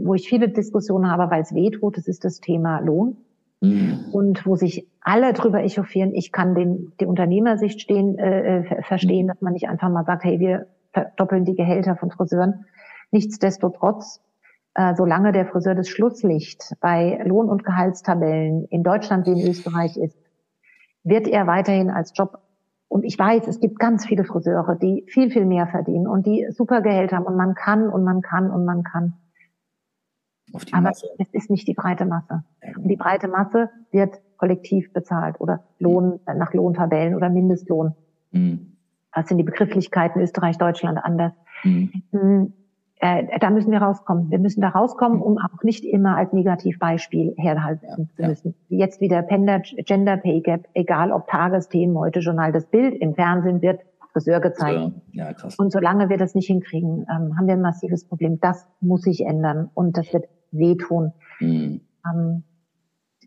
[0.02, 3.16] wo ich viele Diskussionen habe, weil es weh tut, das ist das Thema Lohn.
[3.61, 4.06] Mhm.
[4.12, 9.26] Und wo sich alle drüber echauffieren, ich kann den, die Unternehmersicht stehen, äh, äh verstehen,
[9.26, 9.28] mhm.
[9.28, 12.64] dass man nicht einfach mal sagt, hey, wir verdoppeln die Gehälter von Friseuren.
[13.11, 14.20] Nichtsdestotrotz,
[14.74, 19.96] äh, solange der Friseur das Schlusslicht bei Lohn- und Gehaltstabellen in Deutschland wie in Österreich
[19.96, 20.16] ist,
[21.02, 22.40] wird er weiterhin als Job
[22.90, 26.48] und ich weiß, es gibt ganz viele Friseure, die viel, viel mehr verdienen und die
[26.50, 29.14] super Gehälter haben und man kann und man kann und man kann.
[30.72, 31.07] Aber Masse.
[31.18, 32.42] es ist nicht die breite Masse.
[32.76, 36.38] Und die breite Masse wird kollektiv bezahlt oder Lohn, mhm.
[36.38, 37.94] nach Lohntabellen oder Mindestlohn.
[38.32, 38.76] Mhm.
[39.14, 41.32] Das sind die Begrifflichkeiten Österreich, Deutschland anders.
[41.64, 42.03] Mhm.
[42.12, 42.53] mhm.
[43.03, 44.30] Äh, da müssen wir rauskommen.
[44.30, 45.22] Wir müssen da rauskommen, mhm.
[45.22, 48.55] um auch nicht immer als Negativbeispiel herhalten ja, zu müssen.
[48.68, 48.78] Ja.
[48.80, 53.80] Jetzt wieder Gender Pay Gap, egal ob Tagesthemen, heute Journal, das Bild im Fernsehen wird
[54.12, 54.92] Friseur gezeigt.
[55.12, 55.57] Ja, krass.
[55.57, 58.38] Und solange wir das nicht hinkriegen, ähm, haben wir ein massives Problem.
[58.40, 61.12] Das muss sich ändern und das wird wehtun.
[61.40, 61.80] Mhm.
[62.07, 62.42] Ähm,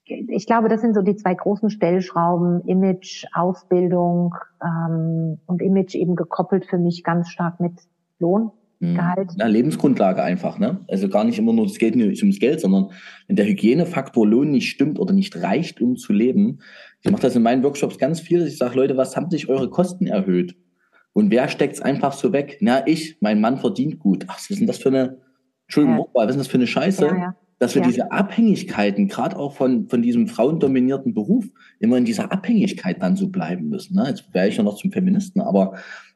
[0.06, 6.16] ich glaube, das sind so die zwei großen Stellschrauben, Image, Ausbildung ähm, und Image eben
[6.16, 7.74] gekoppelt für mich ganz stark mit
[8.20, 8.52] Lohn.
[8.80, 8.96] Mhm.
[8.96, 9.32] Gehalt.
[9.38, 10.82] Ja, Lebensgrundlage einfach, ne?
[10.90, 12.90] Also gar nicht immer nur, es geht nicht ums Geld, sondern
[13.28, 16.60] wenn der Hygienefaktor Lohn nicht stimmt oder nicht reicht, um zu leben.
[17.02, 18.46] Ich mache das in meinen Workshops ganz viel.
[18.46, 20.56] Ich sage, Leute, was haben sich eure Kosten erhöht?
[21.14, 22.58] Und wer steckt's einfach so weg?
[22.60, 24.26] Na, ich, mein Mann verdient gut.
[24.28, 25.18] Ach, was ist denn das für eine
[25.74, 26.22] Entschuldigung, ja.
[26.22, 27.06] was ist das für eine Scheiße?
[27.06, 27.36] Ja, ja.
[27.60, 27.88] Dass wir ja.
[27.88, 31.46] diese Abhängigkeiten, gerade auch von, von diesem frauendominierten Beruf,
[31.80, 33.96] immer in dieser Abhängigkeit dann so bleiben müssen.
[33.96, 34.06] Ne?
[34.08, 35.76] Jetzt wäre ich ja noch zum Feministen, aber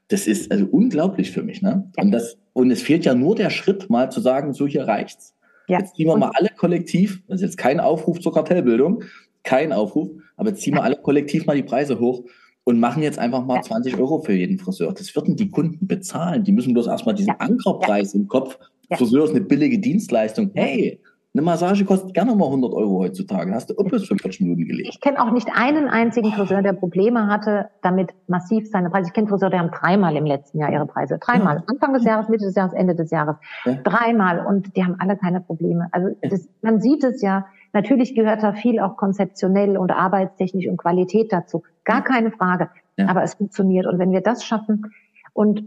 [0.09, 1.61] das ist also unglaublich für mich.
[1.61, 1.89] Ne?
[1.97, 5.35] Und, das, und es fehlt ja nur der Schritt, mal zu sagen, so hier reicht's.
[5.67, 5.79] Ja.
[5.79, 9.03] Jetzt ziehen wir mal alle kollektiv, das ist jetzt kein Aufruf zur Kartellbildung,
[9.43, 12.23] kein Aufruf, aber jetzt ziehen wir alle kollektiv mal die Preise hoch
[12.63, 14.93] und machen jetzt einfach mal 20 Euro für jeden Friseur.
[14.93, 16.43] Das würden die Kunden bezahlen.
[16.43, 18.57] Die müssen bloß erstmal diesen Ankerpreis im Kopf
[18.89, 18.97] ja.
[18.97, 20.51] Friseur ist eine billige Dienstleistung.
[20.53, 21.01] Hey,
[21.37, 23.53] Eine Massage kostet gerne mal 100 Euro heutzutage.
[23.53, 24.89] Hast du bloß 45 Minuten gelegt.
[24.89, 29.09] Ich kenne auch nicht einen einzigen Friseur, der Probleme hatte, damit massiv seine Preise.
[29.09, 31.19] Ich kenne Friseure, die haben dreimal im letzten Jahr ihre Preise.
[31.19, 31.57] Dreimal.
[31.57, 31.63] Ja.
[31.67, 33.35] Anfang des Jahres, Mitte des Jahres, Ende des Jahres.
[33.65, 33.75] Ja.
[33.83, 34.43] Dreimal.
[34.47, 35.89] Und die haben alle keine Probleme.
[35.91, 37.45] Also das, man sieht es ja.
[37.71, 41.61] Natürlich gehört da viel auch konzeptionell und arbeitstechnisch und Qualität dazu.
[41.83, 42.69] Gar keine Frage.
[42.95, 43.09] Ja.
[43.09, 43.85] Aber es funktioniert.
[43.85, 44.91] Und wenn wir das schaffen
[45.33, 45.65] und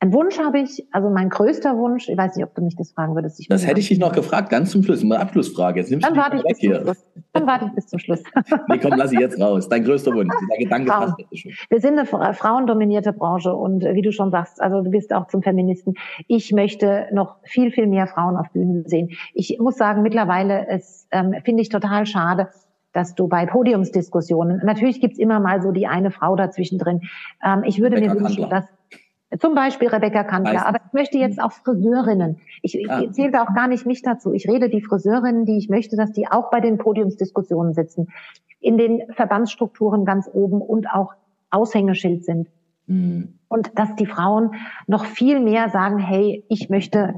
[0.00, 2.92] ein Wunsch habe ich, also mein größter Wunsch, ich weiß nicht, ob du mich das
[2.92, 3.44] fragen würdest.
[3.50, 5.80] Das hätte ich dich noch gefragt, ganz zum Schluss, eine Abschlussfrage.
[5.80, 6.76] Jetzt nimmst Dann warte ich bis hier.
[6.76, 7.04] zum Schluss.
[7.32, 8.22] Dann warte ich bis zum Schluss.
[8.68, 9.68] nee, komm, lass ich jetzt raus.
[9.68, 11.14] Dein größter Wunsch, der Gedanke Frauen.
[11.16, 11.52] passt schon.
[11.68, 15.26] Wir sind eine frauendominierte Branche und äh, wie du schon sagst, also du bist auch
[15.26, 15.94] zum Feministen.
[16.28, 19.10] Ich möchte noch viel, viel mehr Frauen auf Bühnen sehen.
[19.34, 22.48] Ich muss sagen, mittlerweile es ähm, finde ich total schade,
[22.92, 27.02] dass du bei Podiumsdiskussionen, natürlich gibt's immer mal so die eine Frau dazwischen drin.
[27.44, 28.64] Ähm, ich würde Rebecca mir wünschen, dass
[29.38, 30.66] zum Beispiel Rebecca Kandler.
[30.66, 32.40] Aber ich möchte jetzt auch Friseurinnen.
[32.62, 33.02] Ich, ich ah.
[33.10, 34.32] zähle auch gar nicht mich dazu.
[34.32, 38.08] Ich rede die Friseurinnen, die ich möchte, dass die auch bei den Podiumsdiskussionen sitzen.
[38.60, 41.12] In den Verbandsstrukturen ganz oben und auch
[41.50, 42.48] Aushängeschild sind.
[42.86, 43.38] Mhm.
[43.48, 44.54] Und dass die Frauen
[44.86, 47.14] noch viel mehr sagen, hey, ich möchte,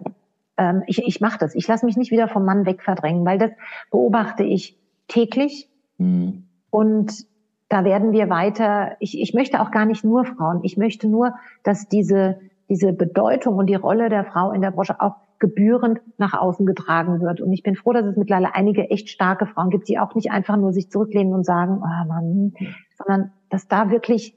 [0.57, 1.55] ähm, ich, ich mache das.
[1.55, 3.53] Ich lasse mich nicht wieder vom Mann wegverdrängen, weil das
[3.93, 5.69] beobachte ich täglich.
[5.99, 6.49] Mhm.
[6.71, 7.30] Und
[7.71, 11.35] da werden wir weiter, ich, ich möchte auch gar nicht nur Frauen, ich möchte nur,
[11.63, 16.35] dass diese, diese Bedeutung und die Rolle der Frau in der Branche auch gebührend nach
[16.35, 17.41] außen getragen wird.
[17.41, 20.33] Und ich bin froh, dass es mittlerweile einige echt starke Frauen gibt, die auch nicht
[20.33, 22.55] einfach nur sich zurücklehnen und sagen, oh Mann,
[22.99, 24.37] sondern dass da wirklich,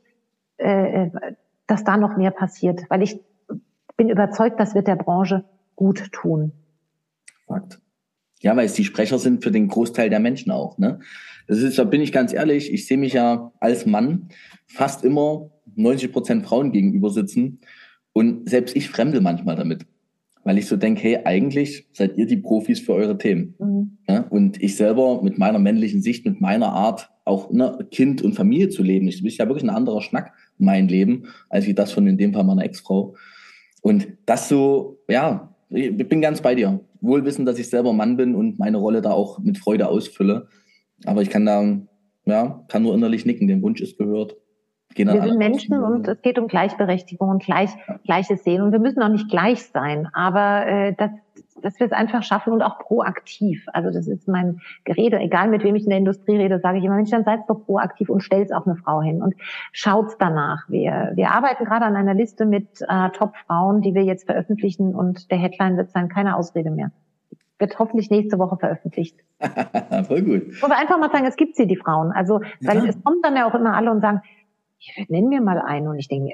[0.58, 1.10] äh,
[1.66, 2.84] dass da noch mehr passiert.
[2.90, 3.20] Weil ich
[3.98, 5.44] bin überzeugt, das wird der Branche
[5.76, 6.52] gut tun.
[7.48, 7.80] Fakt.
[8.42, 10.78] Ja, weil es die Sprecher sind für den Großteil der Menschen auch.
[10.78, 11.00] Ne?
[11.48, 14.30] Das ist, da bin ich ganz ehrlich, ich sehe mich ja als Mann
[14.68, 17.60] fast immer 90 Prozent Frauen gegenüber sitzen.
[18.14, 19.86] Und selbst ich fremde manchmal damit.
[20.44, 23.56] Weil ich so denke, hey, eigentlich seid ihr die Profis für eure Themen.
[23.60, 23.98] Mhm.
[24.10, 28.34] Ja, und ich selber mit meiner männlichen Sicht, mit meiner Art, auch ne, Kind und
[28.34, 29.08] Familie zu leben.
[29.08, 32.34] Ich bin ja wirklich ein anderer Schnack, mein Leben, als wie das von in dem
[32.34, 33.16] Fall meiner Ex-Frau.
[33.82, 36.82] Und das so, ja, ich bin ganz bei dir.
[37.02, 40.48] Wohl wissen, dass ich selber Mann bin und meine Rolle da auch mit Freude ausfülle.
[41.06, 41.64] Aber ich kann da,
[42.26, 43.48] ja, kann nur innerlich nicken.
[43.48, 44.36] Den Wunsch ist gehört.
[44.96, 48.00] Wir sind Menschen und es geht um Gleichberechtigung und gleich, ja.
[48.04, 48.62] gleiches Sehen.
[48.62, 51.12] Und wir müssen auch nicht gleich sein, aber äh, dass,
[51.62, 53.66] dass wir es einfach schaffen und auch proaktiv.
[53.74, 55.18] Also das ist mein Gerede.
[55.18, 57.66] Egal mit wem ich in der Industrie rede, sage ich immer, Mensch, dann seid doch
[57.66, 59.34] proaktiv und stellt auch eine Frau hin und
[59.72, 60.70] schaut's danach.
[60.70, 65.32] Wir, wir arbeiten gerade an einer Liste mit äh, Top-Frauen, die wir jetzt veröffentlichen und
[65.32, 66.92] der Headline wird sein, keine Ausrede mehr
[67.60, 69.18] wird hoffentlich nächste Woche veröffentlicht.
[70.08, 70.62] Voll gut.
[70.62, 72.12] Wo wir einfach mal sagen, es gibt sie, die Frauen.
[72.12, 72.86] Also, weil ja.
[72.86, 74.22] es kommen dann ja auch immer alle und sagen,
[74.80, 76.34] ich nenn mir mal einen und ich denke,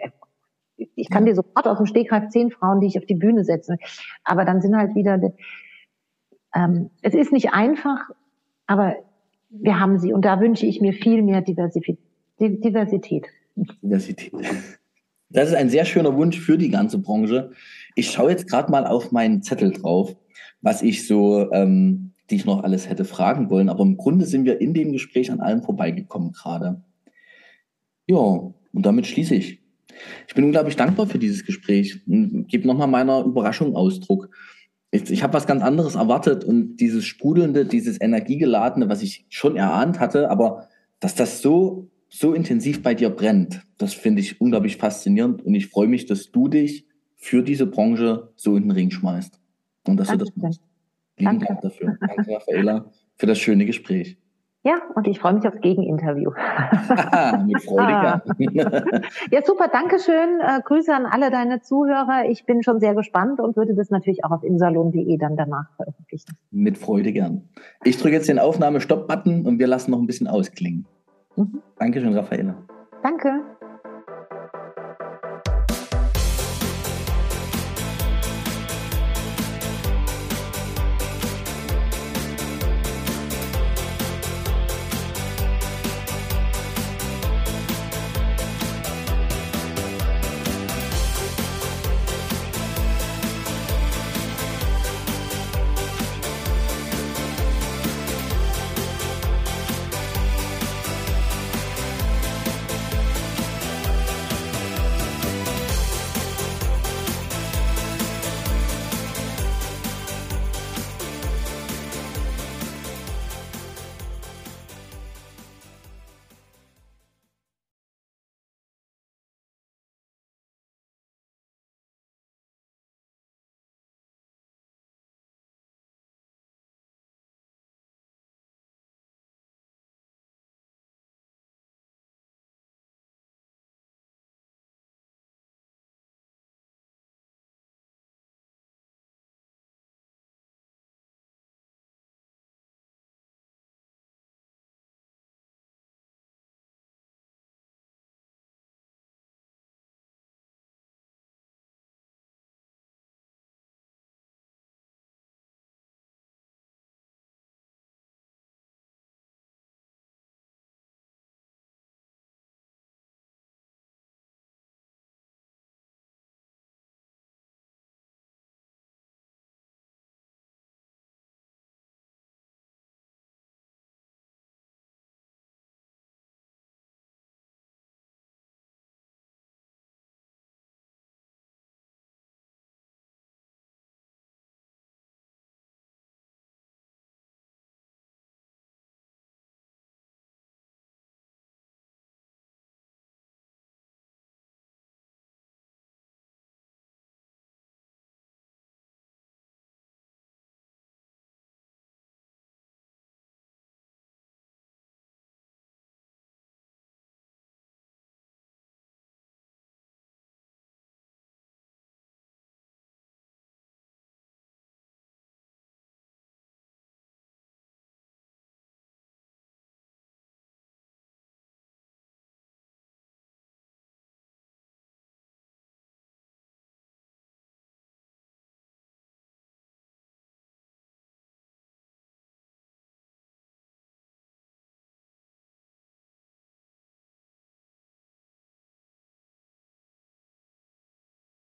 [0.77, 1.31] ich kann ja.
[1.31, 3.77] dir sofort aus dem Stegreif zehn Frauen, die ich auf die Bühne setze.
[4.23, 5.19] Aber dann sind halt wieder,
[6.55, 8.09] ähm, es ist nicht einfach,
[8.65, 8.95] aber
[9.49, 11.99] wir haben sie und da wünsche ich mir viel mehr Diversität.
[12.39, 13.27] Diversität.
[13.55, 14.31] Diversität.
[15.29, 17.51] Das ist ein sehr schöner Wunsch für die ganze Branche.
[17.95, 20.15] Ich schaue jetzt gerade mal auf meinen Zettel drauf
[20.61, 23.69] was ich so, ähm, die ich noch alles hätte fragen wollen.
[23.69, 26.83] Aber im Grunde sind wir in dem Gespräch an allem vorbeigekommen gerade.
[28.07, 29.59] Ja, und damit schließe ich.
[30.27, 34.29] Ich bin unglaublich dankbar für dieses Gespräch und gebe nochmal meiner Überraschung Ausdruck.
[34.91, 39.55] Ich, ich habe was ganz anderes erwartet und dieses sprudelnde, dieses energiegeladene, was ich schon
[39.55, 40.67] erahnt hatte, aber
[40.99, 45.67] dass das so, so intensiv bei dir brennt, das finde ich unglaublich faszinierend und ich
[45.67, 46.85] freue mich, dass du dich
[47.15, 49.38] für diese Branche so in den Ring schmeißt.
[49.89, 50.25] Und dass Danke.
[50.25, 50.59] du das.
[51.17, 51.97] Lieben Dank dafür.
[51.99, 52.85] Danke, Raffaela,
[53.17, 54.17] für das schöne Gespräch.
[54.63, 56.31] Ja, und ich freue mich aufs Gegeninterview.
[57.45, 58.21] Mit Freude.
[59.31, 60.41] ja, super, Dankeschön.
[60.41, 62.25] Äh, Grüße an alle deine Zuhörer.
[62.29, 66.37] Ich bin schon sehr gespannt und würde das natürlich auch auf insalon.de dann danach veröffentlichen.
[66.51, 67.47] Mit Freude gern.
[67.85, 70.85] Ich drücke jetzt den Aufnahme-Stopp-Button und wir lassen noch ein bisschen ausklingen.
[71.37, 71.61] Mhm.
[71.77, 72.55] Dankeschön, Raffaela.
[73.01, 73.41] Danke.